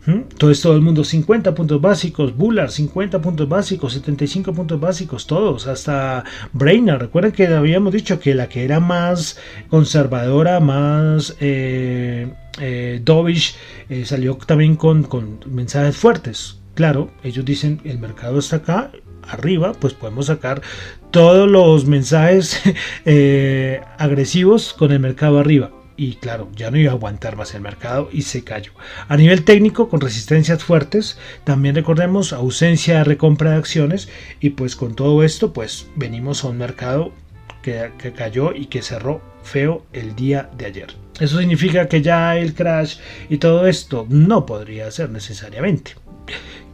Entonces 0.06 0.62
todo 0.62 0.74
el 0.74 0.80
mundo 0.80 1.04
50 1.04 1.54
puntos 1.54 1.80
básicos, 1.80 2.36
Bullard 2.36 2.70
50 2.70 3.20
puntos 3.20 3.48
básicos, 3.48 3.92
75 3.92 4.52
puntos 4.54 4.80
básicos, 4.80 5.26
todos, 5.26 5.66
hasta 5.66 6.24
Brainerd. 6.52 7.00
Recuerden 7.00 7.32
que 7.32 7.46
habíamos 7.46 7.92
dicho 7.92 8.18
que 8.18 8.34
la 8.34 8.48
que 8.48 8.64
era 8.64 8.80
más 8.80 9.38
conservadora, 9.68 10.58
más 10.60 11.36
eh, 11.40 12.32
eh 12.60 13.00
dovish, 13.04 13.56
eh, 13.88 14.04
salió 14.04 14.36
también 14.36 14.76
con, 14.76 15.06
mensajes 15.46 15.96
fuertes. 15.96 16.60
Claro, 16.74 17.10
ellos 17.22 17.44
dicen 17.44 17.80
el 17.84 17.98
mercado 17.98 18.38
está 18.38 18.56
acá, 18.56 18.90
arriba, 19.28 19.72
pues 19.78 19.92
podemos 19.92 20.26
sacar 20.26 20.62
todos 21.10 21.50
los 21.50 21.84
mensajes 21.84 22.58
agresivos 23.98 24.72
con 24.72 24.92
el 24.92 25.00
mercado 25.00 25.38
arriba 25.38 25.70
y 26.00 26.14
claro, 26.14 26.48
ya 26.56 26.70
no 26.70 26.78
iba 26.78 26.92
a 26.92 26.94
aguantar 26.94 27.36
más 27.36 27.54
el 27.54 27.60
mercado 27.60 28.08
y 28.10 28.22
se 28.22 28.42
cayó. 28.42 28.72
A 29.06 29.18
nivel 29.18 29.44
técnico, 29.44 29.90
con 29.90 30.00
resistencias 30.00 30.64
fuertes, 30.64 31.18
también 31.44 31.74
recordemos 31.74 32.32
ausencia 32.32 32.96
de 32.96 33.04
recompra 33.04 33.50
de 33.50 33.58
acciones 33.58 34.08
y 34.40 34.48
pues 34.50 34.76
con 34.76 34.94
todo 34.94 35.22
esto, 35.22 35.52
pues 35.52 35.88
venimos 35.96 36.42
a 36.42 36.48
un 36.48 36.56
mercado 36.56 37.12
que, 37.60 37.90
que 37.98 38.12
cayó 38.12 38.54
y 38.54 38.64
que 38.64 38.80
cerró 38.80 39.20
feo 39.42 39.84
el 39.92 40.16
día 40.16 40.48
de 40.56 40.64
ayer. 40.64 40.86
¿Eso 41.20 41.38
significa 41.38 41.86
que 41.86 42.00
ya 42.00 42.34
el 42.38 42.54
crash 42.54 42.96
y 43.28 43.36
todo 43.36 43.66
esto 43.66 44.06
no 44.08 44.46
podría 44.46 44.90
ser 44.90 45.10
necesariamente? 45.10 45.96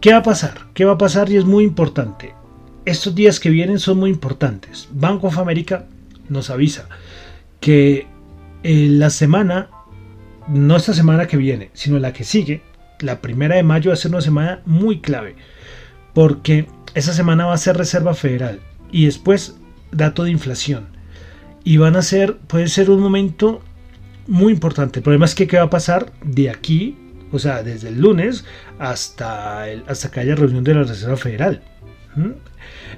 ¿Qué 0.01 0.13
va 0.13 0.19
a 0.19 0.23
pasar? 0.23 0.69
¿Qué 0.73 0.85
va 0.85 0.93
a 0.93 0.99
pasar? 0.99 1.31
Y 1.31 1.37
es 1.37 1.45
muy 1.45 1.65
importante. 1.65 2.33
Estos 2.85 3.17
días 3.17 3.41
que 3.41 3.51
vienen 3.51 3.81
son 3.81 3.99
muy 3.99 4.11
importantes. 4.11 4.89
Banco 4.93 5.27
of 5.27 5.39
America 5.39 5.87
nos 6.29 6.49
avisa 6.49 6.89
que 7.59 8.07
eh, 8.69 8.89
la 8.91 9.11
semana, 9.11 9.71
no 10.49 10.75
esta 10.75 10.93
semana 10.93 11.29
que 11.29 11.37
viene, 11.37 11.71
sino 11.73 12.01
la 12.01 12.13
que 12.13 12.25
sigue, 12.25 12.63
la 12.99 13.21
primera 13.21 13.55
de 13.55 13.63
mayo 13.63 13.91
va 13.91 13.95
a 13.95 13.97
ser 13.97 14.11
una 14.11 14.21
semana 14.21 14.61
muy 14.67 15.01
clave, 15.01 15.37
porque 16.13 16.67
esa 16.95 17.13
semana 17.13 17.47
va 17.47 17.55
a 17.55 17.59
ser 17.59 17.77
Reserva 17.77 18.13
Federal 18.15 18.59
y 18.91 19.05
después 19.05 19.57
dato 19.93 20.25
de 20.25 20.33
inflación. 20.33 20.89
Y 21.63 21.77
van 21.77 21.95
a 21.95 22.03
ser, 22.03 22.39
puede 22.39 22.67
ser 22.67 22.91
un 22.91 22.99
momento 22.99 23.63
muy 24.27 24.53
importante. 24.53 24.99
El 24.99 25.05
problema 25.05 25.27
es 25.27 25.37
que 25.37 25.47
qué 25.47 25.59
va 25.59 25.65
a 25.65 25.71
pasar 25.71 26.13
de 26.25 26.51
aquí, 26.51 26.99
o 27.31 27.39
sea, 27.39 27.63
desde 27.63 27.91
el 27.91 28.01
lunes 28.01 28.45
hasta, 28.81 29.71
el, 29.71 29.85
hasta 29.87 30.11
que 30.11 30.19
haya 30.19 30.35
reunión 30.35 30.65
de 30.65 30.75
la 30.75 30.83
Reserva 30.83 31.17
Federal. 31.17 31.63
¿Mm? 32.17 32.31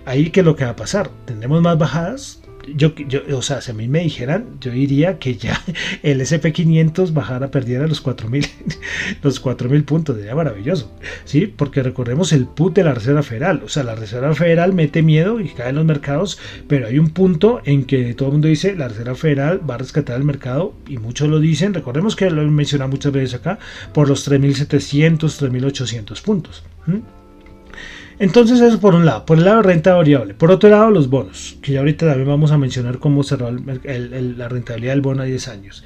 Ahí 0.06 0.30
que 0.30 0.42
lo 0.42 0.56
que 0.56 0.64
va 0.64 0.70
a 0.70 0.76
pasar, 0.76 1.10
tendremos 1.26 1.60
más 1.60 1.76
bajadas, 1.76 2.40
yo, 2.76 2.94
yo, 2.94 3.22
o 3.36 3.42
sea, 3.42 3.60
si 3.60 3.70
a 3.70 3.74
mí 3.74 3.88
me 3.88 4.00
dijeran, 4.00 4.58
yo 4.60 4.70
diría 4.70 5.18
que 5.18 5.36
ya 5.36 5.60
el 6.02 6.20
SP500 6.20 7.12
bajara, 7.12 7.50
perdiera 7.50 7.86
los 7.86 8.00
4000 8.00 8.46
los 9.22 9.40
4000 9.40 9.84
puntos, 9.84 10.16
sería 10.16 10.34
maravilloso, 10.34 10.92
¿sí? 11.24 11.46
Porque 11.46 11.82
recordemos 11.82 12.32
el 12.32 12.46
put 12.46 12.74
de 12.74 12.84
la 12.84 12.94
Reserva 12.94 13.22
Federal, 13.22 13.62
o 13.64 13.68
sea, 13.68 13.84
la 13.84 13.94
Reserva 13.94 14.34
Federal 14.34 14.72
mete 14.72 15.02
miedo 15.02 15.40
y 15.40 15.48
cae 15.48 15.70
en 15.70 15.76
los 15.76 15.84
mercados, 15.84 16.38
pero 16.66 16.86
hay 16.86 16.98
un 16.98 17.10
punto 17.10 17.60
en 17.64 17.84
que 17.84 18.14
todo 18.14 18.28
el 18.28 18.32
mundo 18.32 18.48
dice, 18.48 18.74
la 18.74 18.88
Reserva 18.88 19.14
Federal 19.14 19.68
va 19.68 19.74
a 19.74 19.78
rescatar 19.78 20.16
el 20.16 20.24
mercado 20.24 20.74
y 20.86 20.98
muchos 20.98 21.28
lo 21.28 21.40
dicen, 21.40 21.74
recordemos 21.74 22.16
que 22.16 22.30
lo 22.30 22.42
he 22.42 22.46
mencionado 22.46 22.90
muchas 22.90 23.12
veces 23.12 23.34
acá, 23.34 23.58
por 23.92 24.08
los 24.08 24.24
3700, 24.24 25.36
3800 25.36 26.20
puntos. 26.22 26.62
Entonces 28.20 28.60
eso 28.60 28.80
por 28.80 28.94
un 28.94 29.06
lado, 29.06 29.24
por 29.24 29.38
el 29.38 29.44
lado 29.44 29.58
de 29.58 29.62
renta 29.62 29.94
variable. 29.94 30.34
Por 30.34 30.50
otro 30.50 30.68
lado, 30.68 30.90
los 30.90 31.08
bonos, 31.08 31.56
que 31.62 31.72
ya 31.72 31.80
ahorita 31.80 32.06
también 32.06 32.28
vamos 32.28 32.50
a 32.50 32.58
mencionar 32.58 32.98
cómo 32.98 33.22
cerró 33.22 33.50
la 33.52 34.48
rentabilidad 34.48 34.92
del 34.92 35.02
bono 35.02 35.22
a 35.22 35.26
10 35.26 35.48
años. 35.48 35.84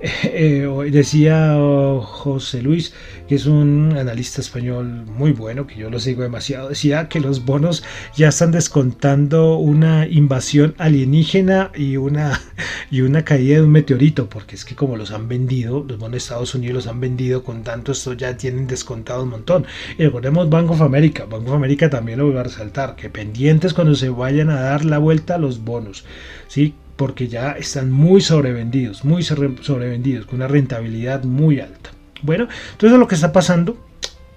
Eh, 0.00 0.68
decía 0.92 1.56
José 2.02 2.62
Luis, 2.62 2.94
que 3.26 3.34
es 3.34 3.46
un 3.46 3.96
analista 3.96 4.40
español 4.40 5.04
muy 5.06 5.32
bueno, 5.32 5.66
que 5.66 5.74
yo 5.74 5.90
lo 5.90 5.98
sigo 5.98 6.22
demasiado, 6.22 6.68
decía 6.68 7.08
que 7.08 7.18
los 7.18 7.44
bonos 7.44 7.82
ya 8.16 8.28
están 8.28 8.52
descontando 8.52 9.56
una 9.56 10.06
invasión 10.06 10.74
alienígena 10.78 11.72
y 11.74 11.96
una, 11.96 12.40
y 12.90 13.00
una 13.00 13.24
caída 13.24 13.56
de 13.56 13.62
un 13.62 13.72
meteorito, 13.72 14.28
porque 14.28 14.54
es 14.54 14.64
que 14.64 14.76
como 14.76 14.96
los 14.96 15.10
han 15.10 15.26
vendido, 15.26 15.84
los 15.86 15.98
bonos 15.98 16.12
de 16.12 16.18
Estados 16.18 16.54
Unidos 16.54 16.74
los 16.76 16.86
han 16.86 17.00
vendido 17.00 17.42
con 17.42 17.64
tanto, 17.64 17.90
esto 17.90 18.12
ya 18.12 18.36
tienen 18.36 18.68
descontado 18.68 19.24
un 19.24 19.30
montón. 19.30 19.66
Y 19.98 20.04
recordemos 20.04 20.48
Bank 20.48 20.70
of 20.70 20.80
America, 20.80 21.24
Bank 21.24 21.48
of 21.48 21.54
America 21.54 21.90
también 21.90 22.18
lo 22.20 22.26
voy 22.26 22.36
a 22.36 22.44
resaltar, 22.44 22.94
que 22.94 23.10
pendientes 23.10 23.74
cuando 23.74 23.96
se 23.96 24.10
vayan 24.10 24.50
a 24.50 24.60
dar 24.60 24.84
la 24.84 24.98
vuelta 24.98 25.34
a 25.34 25.38
los 25.38 25.64
bonos, 25.64 26.04
¿sí? 26.46 26.74
Porque 26.98 27.28
ya 27.28 27.52
están 27.52 27.92
muy 27.92 28.20
sobrevendidos, 28.20 29.04
muy 29.04 29.22
sobrevendidos, 29.22 30.26
con 30.26 30.36
una 30.36 30.48
rentabilidad 30.48 31.22
muy 31.22 31.60
alta. 31.60 31.90
Bueno, 32.22 32.48
entonces 32.72 32.98
lo 32.98 33.06
que 33.06 33.14
está 33.14 33.32
pasando, 33.32 33.78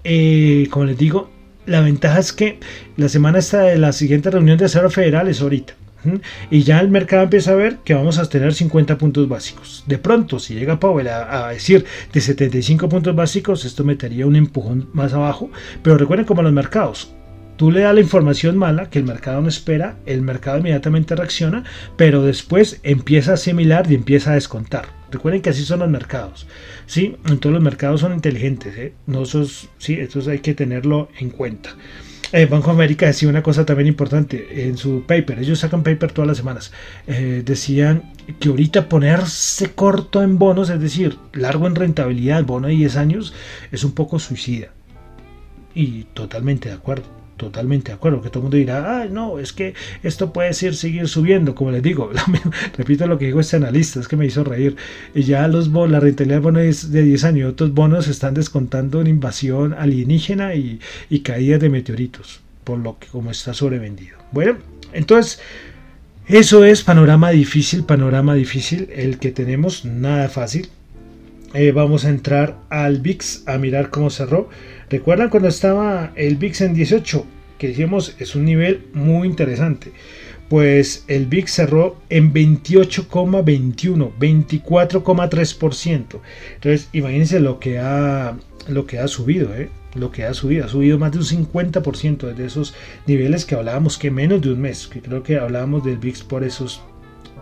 eh, 0.04 0.68
como 0.70 0.86
les 0.86 0.98
digo, 0.98 1.32
la 1.66 1.82
ventaja 1.82 2.20
es 2.20 2.32
que 2.32 2.60
la 2.98 3.10
semana 3.10 3.40
esta 3.40 3.64
de 3.64 3.80
la 3.80 3.92
siguiente 3.92 4.30
reunión 4.30 4.60
de 4.60 4.66
Reserva 4.66 4.92
Federal 4.92 5.28
es 5.28 5.42
ahorita. 5.42 5.74
Y 6.50 6.64
ya 6.64 6.80
el 6.80 6.90
mercado 6.90 7.24
empieza 7.24 7.52
a 7.52 7.56
ver 7.56 7.78
que 7.84 7.94
vamos 7.94 8.18
a 8.18 8.30
tener 8.30 8.54
50 8.54 8.98
puntos 8.98 9.28
básicos. 9.28 9.84
De 9.88 9.98
pronto, 9.98 10.40
si 10.40 10.54
llega 10.54 10.80
Powell 10.80 11.08
a, 11.08 11.48
a, 11.48 11.52
decir 11.52 11.86
de 12.14 12.22
75 12.22 12.90
puntos 12.90 13.16
básicos, 13.16 13.66
esto 13.66 13.84
metería 13.84 14.26
un 14.26 14.36
empujón 14.36 14.90
más 14.94 15.14
abajo. 15.14 15.50
Pero 15.84 15.98
recuerden 15.98 16.26
como 16.26 16.42
los 16.42 16.54
mercados, 16.54 17.14
Tú 17.62 17.70
le 17.70 17.82
das 17.82 17.94
la 17.94 18.02
información 18.02 18.58
mala 18.58 18.90
que 18.90 18.98
el 18.98 19.06
mercado 19.06 19.40
no 19.40 19.48
espera, 19.48 19.96
el 20.08 20.24
mercado 20.24 20.58
inmediatamente 20.58 21.16
reacciona, 21.16 21.64
pero 21.96 22.24
después 22.24 22.80
empieza 22.82 23.30
a 23.30 23.34
asimilar 23.36 23.86
y 23.88 23.94
empieza 23.94 24.32
a 24.32 24.34
descontar. 24.34 24.88
Recuerden 25.12 25.44
que 25.44 25.52
así 25.52 25.64
son 25.64 25.82
los 25.82 25.90
mercados. 25.92 26.48
¿sí? 26.88 27.18
Entonces 27.26 27.52
los 27.52 27.62
mercados 27.62 28.02
son 28.02 28.14
inteligentes. 28.14 28.76
¿eh? 28.76 28.94
Sí, 29.78 29.94
esto 29.94 30.28
hay 30.28 30.40
que 30.40 30.56
tenerlo 30.56 31.10
en 31.20 31.30
cuenta. 31.30 31.76
Eh, 32.32 32.48
Banco 32.48 32.72
América 32.72 33.06
decía 33.06 33.30
una 33.30 33.44
cosa 33.44 33.64
también 33.64 33.90
importante 33.90 34.68
en 34.68 34.76
su 34.76 35.04
paper. 35.06 35.38
Ellos 35.38 35.60
sacan 35.60 35.84
paper 35.84 36.14
todas 36.14 36.30
las 36.30 36.38
semanas. 36.38 36.72
Eh, 37.06 37.44
decían 37.46 38.12
que 38.40 38.50
ahorita 38.50 38.90
ponerse 38.90 39.70
corto 39.74 40.24
en 40.24 40.40
bonos, 40.40 40.72
es 40.72 40.80
decir, 40.82 41.20
largo 41.34 41.68
en 41.68 41.76
rentabilidad, 41.76 42.44
bono 42.44 42.70
de 42.70 42.74
10 42.74 42.96
años, 42.98 43.36
es 43.72 43.84
un 43.84 43.92
poco 43.92 44.18
suicida. 44.18 44.70
Y 45.76 46.06
totalmente 46.16 46.68
de 46.70 46.74
acuerdo 46.74 47.21
totalmente 47.42 47.88
de 47.88 47.96
acuerdo, 47.96 48.22
que 48.22 48.30
todo 48.30 48.40
el 48.40 48.44
mundo 48.44 48.58
dirá, 48.58 49.02
ah, 49.02 49.08
no, 49.10 49.40
es 49.40 49.52
que 49.52 49.74
esto 50.04 50.32
puede 50.32 50.54
ser 50.54 50.76
seguir 50.76 51.08
subiendo, 51.08 51.56
como 51.56 51.72
les 51.72 51.82
digo, 51.82 52.12
repito 52.78 53.08
lo 53.08 53.18
que 53.18 53.26
dijo 53.26 53.40
este 53.40 53.56
analista, 53.56 54.00
es 54.00 54.08
que 54.08 54.16
me 54.16 54.28
hizo 54.28 54.44
reír, 54.44 54.76
y 55.16 55.24
ya 55.24 55.48
los 55.48 55.70
la 55.90 56.00
rentabilidad 56.00 56.38
de 56.38 56.44
bonos 56.44 56.92
de 56.92 57.02
10 57.02 57.24
años, 57.24 57.52
otros 57.52 57.74
bonos 57.74 58.08
están 58.08 58.36
descontando 58.36 59.00
una 59.00 59.10
invasión 59.10 59.74
alienígena 59.74 60.54
y, 60.54 60.80
y 61.10 61.22
caídas 61.22 61.60
de 61.60 61.70
meteoritos, 61.70 62.42
por 62.64 62.78
lo 62.78 63.00
que 63.00 63.08
como 63.08 63.32
está 63.32 63.54
sobrevendido. 63.56 64.18
Bueno, 64.32 64.58
entonces... 64.94 65.40
Eso 66.28 66.64
es 66.64 66.84
panorama 66.84 67.32
difícil, 67.32 67.84
panorama 67.84 68.36
difícil 68.36 68.88
el 68.94 69.18
que 69.18 69.32
tenemos, 69.32 69.84
nada 69.84 70.30
fácil. 70.30 70.70
Eh, 71.54 71.74
vamos 71.74 72.06
a 72.06 72.10
entrar 72.10 72.56
al 72.70 73.00
VIX 73.00 73.44
a 73.48 73.58
mirar 73.58 73.90
cómo 73.90 74.10
cerró. 74.10 74.48
¿Recuerdan 74.92 75.30
cuando 75.30 75.48
estaba 75.48 76.12
el 76.18 76.36
VIX 76.36 76.62
en 76.62 76.74
18? 76.74 77.26
Que 77.58 77.70
dijimos 77.70 78.14
es 78.20 78.36
un 78.36 78.44
nivel 78.44 78.88
muy 78.94 79.26
interesante. 79.26 79.94
Pues 80.50 81.06
el 81.08 81.28
VIX 81.28 81.50
cerró 81.50 81.96
en 82.10 82.34
28,21, 82.34 84.12
24,3%. 84.20 86.20
Entonces, 86.56 86.90
imagínense 86.92 87.40
lo 87.40 87.58
que 87.58 87.80
ha, 87.80 88.38
lo 88.68 88.86
que 88.86 89.00
ha 89.00 89.08
subido, 89.08 89.56
¿eh? 89.56 89.70
lo 89.96 90.12
que 90.12 90.26
ha 90.26 90.34
subido, 90.34 90.66
ha 90.66 90.68
subido 90.68 91.00
más 91.00 91.14
de 91.14 91.20
un 91.20 91.24
50% 91.24 92.28
desde 92.28 92.46
esos 92.46 92.74
niveles 93.08 93.46
que 93.46 93.56
hablábamos 93.56 93.98
que 93.98 94.12
menos 94.12 94.42
de 94.42 94.52
un 94.52 94.60
mes, 94.60 94.88
que 94.88 95.02
creo 95.02 95.24
que 95.24 95.38
hablábamos 95.38 95.86
del 95.86 96.00
VIX 96.00 96.24
por 96.24 96.44
esos, 96.44 96.82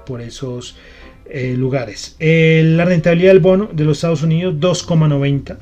por 0.06 0.22
esos 0.22 0.78
eh, 1.26 1.56
lugares. 1.58 2.16
Eh, 2.20 2.62
la 2.64 2.86
rentabilidad 2.86 3.32
del 3.32 3.40
bono 3.40 3.72
de 3.74 3.86
los 3.86 3.98
Estados 3.98 4.22
Unidos 4.22 4.54
2,90. 4.60 5.58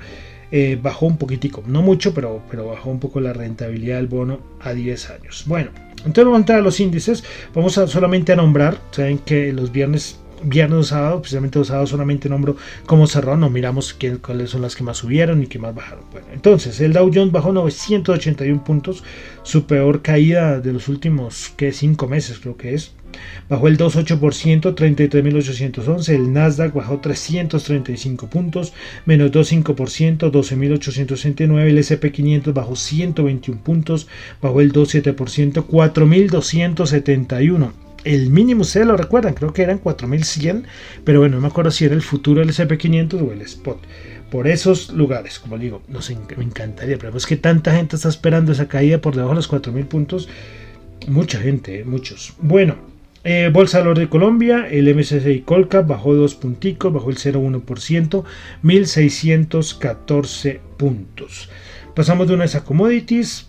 Eh, 0.52 0.80
bajó 0.82 1.06
un 1.08 1.18
poquitico, 1.18 1.64
no 1.68 1.82
mucho, 1.82 2.14
pero, 2.14 2.42
pero 2.50 2.68
bajó 2.68 2.90
un 2.90 3.00
poco 3.00 3.20
la 3.20 3.34
rentabilidad 3.34 3.98
del 3.98 4.08
bono 4.08 4.40
a 4.62 4.74
10 4.74 5.10
años. 5.10 5.44
Bueno, 5.46 5.72
entonces 5.98 6.24
vamos 6.24 6.38
a 6.38 6.40
entrar 6.40 6.60
a 6.60 6.62
los 6.62 6.80
índices. 6.80 7.24
Vamos 7.54 7.78
a 7.78 7.88
solamente 7.88 8.32
a 8.32 8.36
nombrar, 8.36 8.80
saben 8.92 9.20
que 9.20 9.52
los 9.52 9.72
viernes 9.72 10.20
viernes 10.44 10.80
o 10.80 10.84
sábado, 10.84 11.22
precisamente 11.22 11.60
los 11.60 11.68
sábados 11.68 11.90
solamente 11.90 12.30
nombro 12.30 12.56
cómo 12.86 13.08
cerró, 13.08 13.38
no 13.38 13.50
miramos 13.50 13.94
quién, 13.94 14.18
cuáles 14.18 14.52
son 14.52 14.62
las 14.62 14.76
que 14.76 14.84
más 14.84 14.98
subieron 14.98 15.44
y 15.44 15.48
qué 15.48 15.60
más 15.60 15.74
bajaron. 15.74 16.06
Bueno, 16.12 16.28
entonces 16.34 16.80
el 16.82 16.94
Dow 16.94 17.12
Jones 17.14 17.32
bajó 17.32 17.52
981 17.52 18.64
puntos, 18.64 19.04
su 19.44 19.66
peor 19.66 20.02
caída 20.02 20.60
de 20.60 20.74
los 20.74 20.88
últimos 20.88 21.52
que 21.56 21.72
5 21.72 22.08
meses 22.08 22.40
creo 22.40 22.58
que 22.58 22.74
es. 22.74 22.94
Bajó 23.50 23.68
el 23.68 23.78
2,8%, 23.78 24.76
33.811. 24.76 26.10
El 26.10 26.34
Nasdaq 26.34 26.74
bajó 26.74 27.00
335 27.00 28.28
puntos, 28.28 28.74
menos 29.06 29.32
2,5%, 29.32 30.32
12.869. 30.32 31.68
El 31.68 31.78
SP500 31.78 32.54
bajó 32.54 32.76
121 32.76 33.62
puntos, 33.62 34.08
bajó 34.42 34.62
el 34.62 34.74
2,7%, 34.74 35.66
4.271 35.66 37.87
el 38.08 38.30
mínimo, 38.30 38.62
ustedes 38.62 38.88
lo 38.88 38.96
recuerdan, 38.96 39.34
creo 39.34 39.54
que 39.54 39.62
eran 39.62 39.80
4100, 39.80 40.66
pero 41.04 41.20
bueno, 41.20 41.36
no 41.36 41.42
me 41.42 41.48
acuerdo 41.48 41.72
si 41.72 41.84
era 41.86 41.94
el 41.94 42.02
futuro 42.02 42.40
del 42.40 42.50
SP500 42.50 43.22
o 43.22 43.34
el 43.34 43.42
spot. 43.42 43.80
Por 44.32 44.48
esos 44.48 44.92
lugares, 44.92 45.40
como 45.40 45.58
digo, 45.58 45.82
nos 45.88 46.10
me 46.10 46.44
encantaría, 46.44 46.98
pero 46.98 47.16
es 47.16 47.26
que 47.26 47.38
tanta 47.38 47.74
gente 47.76 47.96
está 47.96 48.10
esperando 48.10 48.52
esa 48.52 48.68
caída 48.68 49.00
por 49.00 49.16
debajo 49.16 49.32
de 49.32 49.38
los 49.38 49.48
4000 49.48 49.88
puntos. 49.88 50.28
Mucha 51.08 51.40
gente, 51.40 51.80
eh, 51.80 51.86
muchos. 51.86 52.34
Bueno, 52.40 52.76
eh, 53.24 53.50
Bolsa 53.52 53.80
Valor 53.80 53.98
de 54.00 54.10
Colombia, 54.10 54.68
el 54.70 54.94
MSCI 54.94 55.42
Colcap 55.42 55.88
bajó 55.88 56.14
dos 56.14 56.36
punticos, 56.36 56.94
bajó 56.94 57.10
el 57.10 57.18
0,1%, 57.18 58.24
1614 58.62 60.62
puntos. 60.78 61.50
Pasamos 61.94 62.28
de 62.28 62.36
una 62.36 62.46
a 62.46 62.64
commodities, 62.64 63.48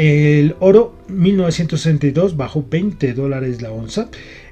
el 0.00 0.56
oro 0.60 0.96
1962 1.08 2.34
bajó 2.34 2.64
20 2.70 3.12
dólares 3.12 3.60
la 3.60 3.70
onza. 3.70 4.08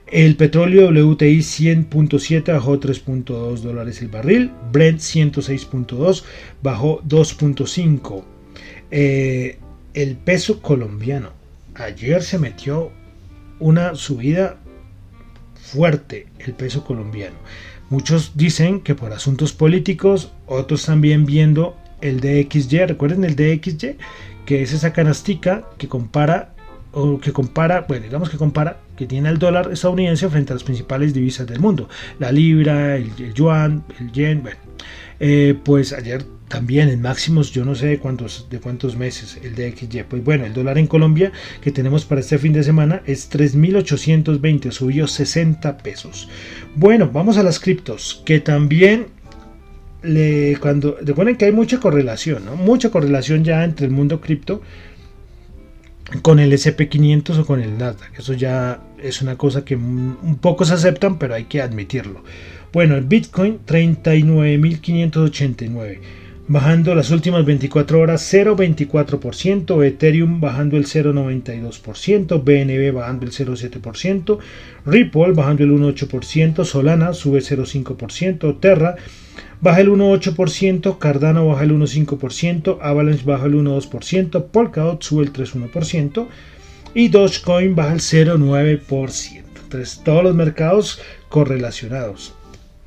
El 0.06 0.36
petróleo 0.36 0.88
WTI 0.90 1.38
100.7 1.38 2.52
bajó 2.52 2.78
3.2 2.78 3.60
dólares 3.60 4.02
el 4.02 4.08
barril. 4.08 4.50
Brent 4.70 5.00
106.2 5.00 6.22
bajó 6.62 7.00
2.5. 7.00 8.24
Eh, 8.90 9.58
el 9.94 10.16
peso 10.16 10.60
colombiano. 10.60 11.30
Ayer 11.74 12.22
se 12.22 12.38
metió 12.38 12.90
una 13.58 13.94
subida 13.94 14.58
fuerte 15.54 16.26
el 16.40 16.52
peso 16.52 16.84
colombiano. 16.84 17.36
Muchos 17.88 18.32
dicen 18.34 18.80
que 18.80 18.94
por 18.94 19.14
asuntos 19.14 19.54
políticos, 19.54 20.30
otros 20.46 20.84
también 20.84 21.24
viendo 21.24 21.77
el 22.00 22.20
DXY. 22.20 22.86
Recuerden 22.86 23.24
el 23.24 23.36
DXY 23.36 23.96
que 24.48 24.62
es 24.62 24.72
esa 24.72 24.94
canastica 24.94 25.64
que 25.76 25.88
compara 25.88 26.54
o 26.92 27.20
que 27.20 27.34
compara, 27.34 27.84
bueno, 27.86 28.04
digamos 28.04 28.30
que 28.30 28.38
compara 28.38 28.80
que 28.96 29.06
tiene 29.06 29.28
el 29.28 29.38
dólar 29.38 29.70
estadounidense 29.70 30.26
frente 30.30 30.52
a 30.52 30.56
las 30.56 30.64
principales 30.64 31.12
divisas 31.12 31.46
del 31.46 31.60
mundo, 31.60 31.88
la 32.18 32.32
libra, 32.32 32.96
el, 32.96 33.34
yuan, 33.34 33.84
el 34.00 34.10
yen, 34.10 34.42
bueno, 34.42 34.56
eh, 35.20 35.54
pues 35.62 35.92
ayer 35.92 36.24
también 36.48 36.88
en 36.88 37.02
máximos, 37.02 37.52
yo 37.52 37.64
no 37.64 37.74
sé 37.74 37.88
de 37.88 37.98
cuántos, 37.98 38.48
de 38.48 38.58
cuántos 38.58 38.96
meses 38.96 39.38
el 39.42 39.54
DXY. 39.54 40.04
Pues 40.08 40.24
bueno, 40.24 40.46
el 40.46 40.54
dólar 40.54 40.78
en 40.78 40.86
Colombia 40.86 41.30
que 41.60 41.70
tenemos 41.70 42.06
para 42.06 42.22
este 42.22 42.38
fin 42.38 42.54
de 42.54 42.62
semana 42.62 43.02
es 43.04 43.30
3.820, 43.30 44.70
subió 44.70 45.06
60 45.06 45.76
pesos. 45.78 46.28
Bueno, 46.74 47.10
vamos 47.12 47.36
a 47.36 47.42
las 47.42 47.60
criptos, 47.60 48.22
que 48.24 48.40
también 48.40 49.08
cuando 50.60 50.96
recuerden 51.00 51.36
que 51.36 51.46
hay 51.46 51.52
mucha 51.52 51.80
correlación, 51.80 52.44
¿no? 52.44 52.56
mucha 52.56 52.90
correlación 52.90 53.44
ya 53.44 53.64
entre 53.64 53.86
el 53.86 53.92
mundo 53.92 54.20
cripto 54.20 54.60
con 56.22 56.38
el 56.38 56.52
SP500 56.52 57.38
o 57.38 57.46
con 57.46 57.60
el 57.60 57.76
Nasdaq. 57.76 58.18
Eso 58.18 58.32
ya 58.32 58.80
es 59.02 59.20
una 59.22 59.36
cosa 59.36 59.64
que 59.64 59.76
un 59.76 60.38
poco 60.40 60.64
se 60.64 60.74
aceptan, 60.74 61.18
pero 61.18 61.34
hay 61.34 61.44
que 61.44 61.60
admitirlo. 61.60 62.22
Bueno, 62.72 62.96
el 62.96 63.04
Bitcoin 63.04 63.60
39.589, 63.66 65.98
bajando 66.48 66.94
las 66.94 67.10
últimas 67.10 67.44
24 67.46 67.98
horas 67.98 68.30
0.24%, 68.32 69.86
Ethereum 69.86 70.40
bajando 70.40 70.76
el 70.76 70.84
0.92%, 70.84 72.44
BNB 72.44 72.92
bajando 72.94 73.24
el 73.24 73.32
0.7%, 73.32 74.38
Ripple 74.84 75.32
bajando 75.32 75.64
el 75.64 75.72
1.8%, 75.72 76.62
Solana 76.64 77.14
sube 77.14 77.40
0.5%, 77.40 78.60
Terra 78.60 78.96
baja 79.60 79.80
el 79.80 79.90
1,8%, 79.90 80.98
Cardano 80.98 81.48
baja 81.48 81.64
el 81.64 81.72
1,5%, 81.72 82.78
Avalanche 82.80 83.24
baja 83.24 83.46
el 83.46 83.54
1,2%, 83.54 84.46
Polkadot 84.46 85.02
sube 85.02 85.24
el 85.24 85.32
3,1% 85.32 86.26
y 86.94 87.08
Dogecoin 87.08 87.74
baja 87.74 87.92
el 87.92 88.00
0,9%. 88.00 89.42
Entonces, 89.64 90.00
todos 90.04 90.24
los 90.24 90.34
mercados 90.34 91.00
correlacionados. 91.28 92.34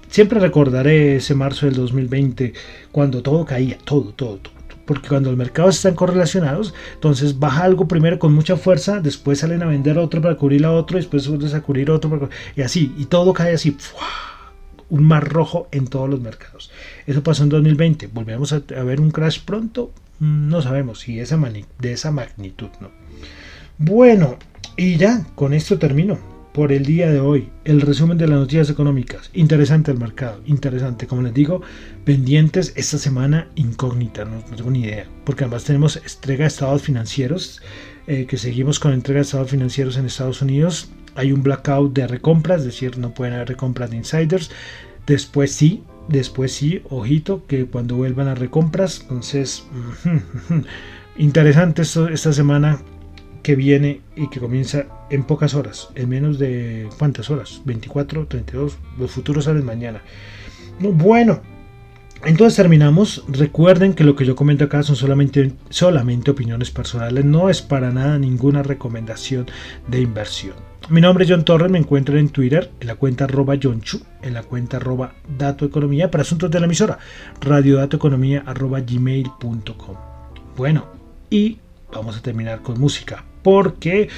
Siempre 0.10 0.39
recordaré 0.39 1.17
ese 1.17 1.36
marzo 1.36 1.67
del 1.67 1.75
2020 1.75 2.53
cuando 2.91 3.21
todo 3.21 3.45
caía, 3.45 3.77
todo, 3.84 4.13
todo, 4.13 4.38
todo. 4.38 4.53
Porque 4.86 5.07
cuando 5.07 5.29
los 5.29 5.38
mercados 5.38 5.77
están 5.77 5.93
correlacionados, 5.93 6.73
entonces 6.95 7.39
baja 7.39 7.63
algo 7.63 7.88
primero 7.88 8.19
con 8.19 8.34
mucha 8.34 8.57
fuerza, 8.57 8.99
después 8.99 9.39
salen 9.39 9.63
a 9.63 9.67
vender 9.67 9.97
otro 9.97 10.21
para 10.21 10.36
cubrir 10.36 10.65
a 10.65 10.71
otro, 10.71 10.97
después 10.97 11.27
vuelven 11.27 11.55
a 11.55 11.62
cubrir 11.62 11.91
otro, 11.91 12.29
y 12.55 12.62
así, 12.62 12.93
y 12.97 13.05
todo 13.05 13.31
cae 13.31 13.53
así 13.53 13.77
un 14.91 15.06
mar 15.06 15.27
rojo 15.27 15.67
en 15.71 15.88
todos 15.88 16.08
los 16.08 16.21
mercados. 16.21 16.69
Eso 17.08 17.23
pasó 17.23 17.43
en 17.43 17.49
2020. 17.49 18.08
¿Volvemos 18.08 18.54
a, 18.54 18.60
ver 18.60 19.01
un 19.01 19.10
crash 19.10 19.39
pronto? 19.43 19.91
Mm, 20.19 20.49
no 20.49 20.62
sabemos 20.62 20.99
si 20.99 21.19
esa 21.19 21.39
de 21.80 21.93
esa 21.93 22.12
magnitud, 22.12 22.69
¿no? 22.80 22.91
Bueno, 23.77 24.38
y 24.77 24.97
ya, 24.97 25.25
con 25.34 25.54
esto 25.54 25.80
termino 25.80 26.19
por 26.54 26.73
el 26.73 26.86
día 26.86 27.10
de 27.10 27.21
hoy. 27.21 27.49
El 27.63 27.80
resumen 27.80 28.17
de 28.17 28.27
las 28.27 28.38
noticias 28.38 28.69
económicas. 28.69 29.30
Interesante 29.34 29.91
el 29.91 29.97
mercado, 29.97 30.41
interesante. 30.45 31.08
Como 31.08 31.21
les 31.21 31.34
digo, 31.34 31.62
pendientes 32.04 32.73
esta 32.75 32.97
semana 32.97 33.47
incógnita, 33.56 34.25
no, 34.25 34.43
tengo 34.43 34.71
ni 34.71 34.82
idea. 34.82 35.08
Porque 35.23 35.45
además 35.45 35.63
tenemos 35.63 35.95
entrega 35.95 36.43
de 36.43 36.49
estados 36.49 36.82
financieros, 36.82 37.62
eh, 38.08 38.25
que 38.25 38.38
seguimos 38.38 38.80
con 38.80 38.91
entrega 38.91 39.19
de 39.19 39.23
estados 39.23 39.49
financieros 39.49 39.95
en 39.95 40.06
Estados 40.06 40.41
Unidos 40.41 40.89
hay 41.15 41.32
un 41.32 41.43
blackout 41.43 41.93
de 41.93 42.08
recompras, 42.08 42.60
es 42.60 42.65
decir, 42.65 42.97
no 42.97 43.13
pueden 43.13 43.34
haber 43.34 43.50
recompras 43.50 43.91
de 43.91 43.97
insiders. 43.97 44.52
Después 45.06 45.52
sí, 45.52 45.84
después 46.08 46.54
sí, 46.54 46.82
ojito, 46.89 47.45
que 47.47 47.65
cuando 47.65 47.95
vuelvan 47.95 48.28
a 48.28 48.36
recompras, 48.36 49.02
entonces, 49.02 49.65
interesante 51.17 51.82
esto, 51.82 52.08
esta 52.08 52.34
semana 52.34 52.80
que 53.43 53.56
viene 53.56 54.02
y 54.15 54.30
que 54.30 54.39
comienza 54.39 54.86
en 55.10 55.24
pocas 55.24 55.56
horas, 55.56 55.89
en 55.95 56.10
menos 56.10 56.38
de 56.38 56.88
cuántas 57.00 57.30
horas, 57.30 57.62
24, 57.65 58.28
32, 58.28 58.78
los 59.00 59.12
futuros 59.12 59.45
salen 59.45 59.65
mañana. 59.65 60.02
Bueno, 60.80 61.41
entonces 62.25 62.55
terminamos. 62.55 63.23
Recuerden 63.27 63.93
que 63.93 64.03
lo 64.03 64.15
que 64.15 64.25
yo 64.25 64.36
comento 64.36 64.65
acá 64.65 64.84
son 64.84 64.95
solamente, 64.95 65.53
solamente 65.69 66.31
opiniones 66.31 66.71
personales, 66.71 67.25
no 67.25 67.49
es 67.49 67.62
para 67.62 67.91
nada 67.91 68.17
ninguna 68.17 68.63
recomendación 68.63 69.47
de 69.88 70.01
inversión. 70.01 70.55
Mi 70.89 70.99
nombre 70.99 71.23
es 71.23 71.31
John 71.31 71.45
Torres, 71.45 71.71
me 71.71 71.79
encuentro 71.79 72.17
en 72.17 72.29
Twitter, 72.29 72.71
en 72.79 72.88
la 72.88 72.95
cuenta 72.95 73.25
arroba 73.25 73.57
Chu, 73.57 74.01
en 74.21 74.34
la 74.34 74.43
cuenta 74.43 74.77
arroba 74.77 75.13
Dato 75.38 75.65
Economía 75.65 76.12
para 76.12 76.23
asuntos 76.23 76.51
de 76.51 76.60
la 76.60 76.65
emisora, 76.65 76.99
radiodatoeconomía 77.39 78.43
arroba 78.45 78.81
gmail.com. 78.81 79.95
Bueno, 80.57 80.88
y 81.29 81.60
vamos 81.93 82.17
a 82.17 82.21
terminar 82.21 82.62
con 82.62 82.79
música. 82.79 83.23
Porque, 83.43 84.10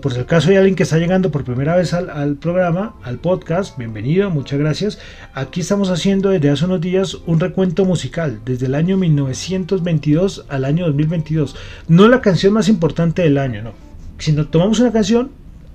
por 0.00 0.12
si 0.12 0.20
acaso 0.20 0.50
hay 0.50 0.56
alguien 0.56 0.74
que 0.74 0.84
está 0.84 0.98
llegando 0.98 1.30
por 1.30 1.44
primera 1.44 1.76
vez 1.76 1.94
al, 1.94 2.10
al, 2.10 2.36
programa, 2.36 2.94
al 3.02 3.18
podcast, 3.18 3.76
bienvenido, 3.76 4.30
muchas 4.30 4.58
gracias. 4.58 4.98
Aquí 5.34 5.60
estamos 5.60 5.90
haciendo 5.90 6.30
desde 6.30 6.50
hace 6.50 6.64
unos 6.64 6.80
días 6.80 7.18
un 7.26 7.40
recuento 7.40 7.84
musical, 7.84 8.40
desde 8.44 8.66
el 8.66 8.74
año 8.74 8.96
1922 8.96 10.46
al 10.48 10.64
año 10.64 10.86
2022. 10.86 11.56
No 11.88 12.08
la 12.08 12.20
canción 12.20 12.52
más 12.52 12.68
importante 12.68 13.22
del 13.22 13.38
año, 13.38 13.62
no. 13.62 13.72
Sino 14.18 14.46
tomamos 14.46 14.78
una 14.78 14.92
canción 14.92 15.30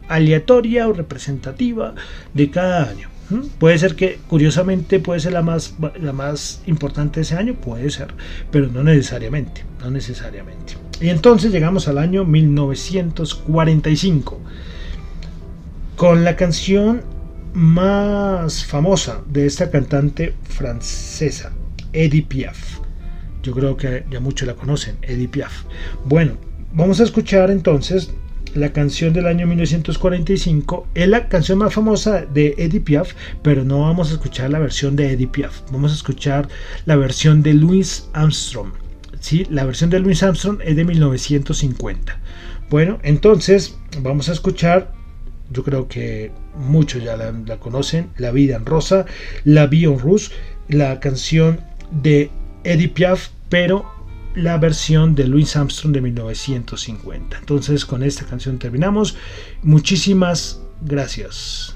aleatoria 0.08 0.88
o 0.88 0.94
representativa 0.94 1.94
de 2.34 2.50
cada 2.50 2.90
año. 2.90 3.10
Puede 3.60 3.78
ser 3.78 3.96
que, 3.96 4.20
curiosamente, 4.28 5.02
puede 5.02 5.20
ser 5.20 5.34
la 5.34 5.42
más, 5.42 5.76
la 6.00 6.14
más 6.14 6.62
importante 6.66 7.20
de 7.20 7.24
ese 7.24 7.36
año, 7.36 7.56
puede 7.56 7.90
ser, 7.90 8.14
pero 8.52 8.68
no 8.68 8.84
necesariamente, 8.84 9.66
no 9.82 9.92
necesariamente. 9.92 10.87
Y 11.00 11.10
entonces 11.10 11.52
llegamos 11.52 11.88
al 11.88 12.00
año 12.00 12.26
1945, 12.26 14.42
con 15.96 16.24
la 16.24 16.36
canción 16.36 17.04
más 17.54 18.66
famosa 18.66 19.22
de 19.28 19.46
esta 19.46 19.70
cantante 19.70 20.34
francesa, 20.44 21.54
Edith 21.94 22.28
Piaf. 22.28 22.80
Yo 23.44 23.54
creo 23.54 23.78
que 23.78 24.06
ya 24.10 24.20
muchos 24.20 24.48
la 24.48 24.56
conocen, 24.56 24.98
Edith 25.04 25.30
Piaf. 25.30 25.66
Bueno, 26.06 26.34
vamos 26.74 27.00
a 27.00 27.04
escuchar 27.04 27.52
entonces 27.52 28.12
la 28.56 28.74
canción 28.74 29.14
del 29.14 29.28
año 29.28 29.46
1945 29.46 30.88
es 30.96 31.08
la 31.08 31.28
canción 31.28 31.60
más 31.60 31.72
famosa 31.74 32.26
de 32.26 32.56
Eddie 32.58 32.82
Piaf, 32.82 33.14
pero 33.44 33.64
no 33.64 33.82
vamos 33.82 34.10
a 34.10 34.14
escuchar 34.14 34.50
la 34.50 34.58
versión 34.58 34.96
de 34.96 35.12
Eddie 35.12 35.28
Piaf, 35.28 35.62
vamos 35.72 35.92
a 35.92 35.96
escuchar 35.96 36.48
la 36.86 36.96
versión 36.96 37.44
de 37.44 37.54
Louis 37.54 38.10
Armstrong. 38.14 38.87
¿Sí? 39.20 39.46
La 39.50 39.66
versión 39.66 39.90
de 39.90 40.00
Louis 40.00 40.22
Armstrong 40.24 40.60
es 40.64 40.76
de 40.76 40.86
1950. 40.86 42.20
Bueno, 42.70 43.00
entonces 43.04 43.78
vamos 44.02 44.30
a 44.30 44.34
escuchar, 44.34 44.94
yo 45.52 45.64
creo 45.64 45.88
que 45.88 46.32
muchos 46.56 47.04
ya 47.04 47.16
la, 47.16 47.58
conocen, 47.58 48.10
La 48.18 48.32
vida 48.32 48.56
en 48.56 48.66
rosa, 48.66 49.06
La 49.46 49.68
vie 49.68 49.86
en 49.88 50.78
la 50.78 51.00
canción 51.00 51.62
de 51.92 52.30
Eddie 52.64 52.90
Piaf, 52.90 53.30
pero 53.50 53.90
la 54.36 54.58
versión 54.58 55.16
de 55.16 55.28
Louis 55.28 55.56
Armstrong 55.56 55.94
de 55.94 56.02
1950. 56.02 57.38
Entonces 57.40 57.86
con 57.86 58.04
esta 58.04 58.26
canción 58.26 58.60
terminamos. 58.60 59.18
Muchísimas 59.64 60.62
gracias. 60.82 61.76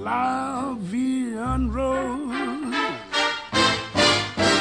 La 0.00 0.76
Vie 0.80 1.34
en 1.36 1.70
Rose. 1.72 2.57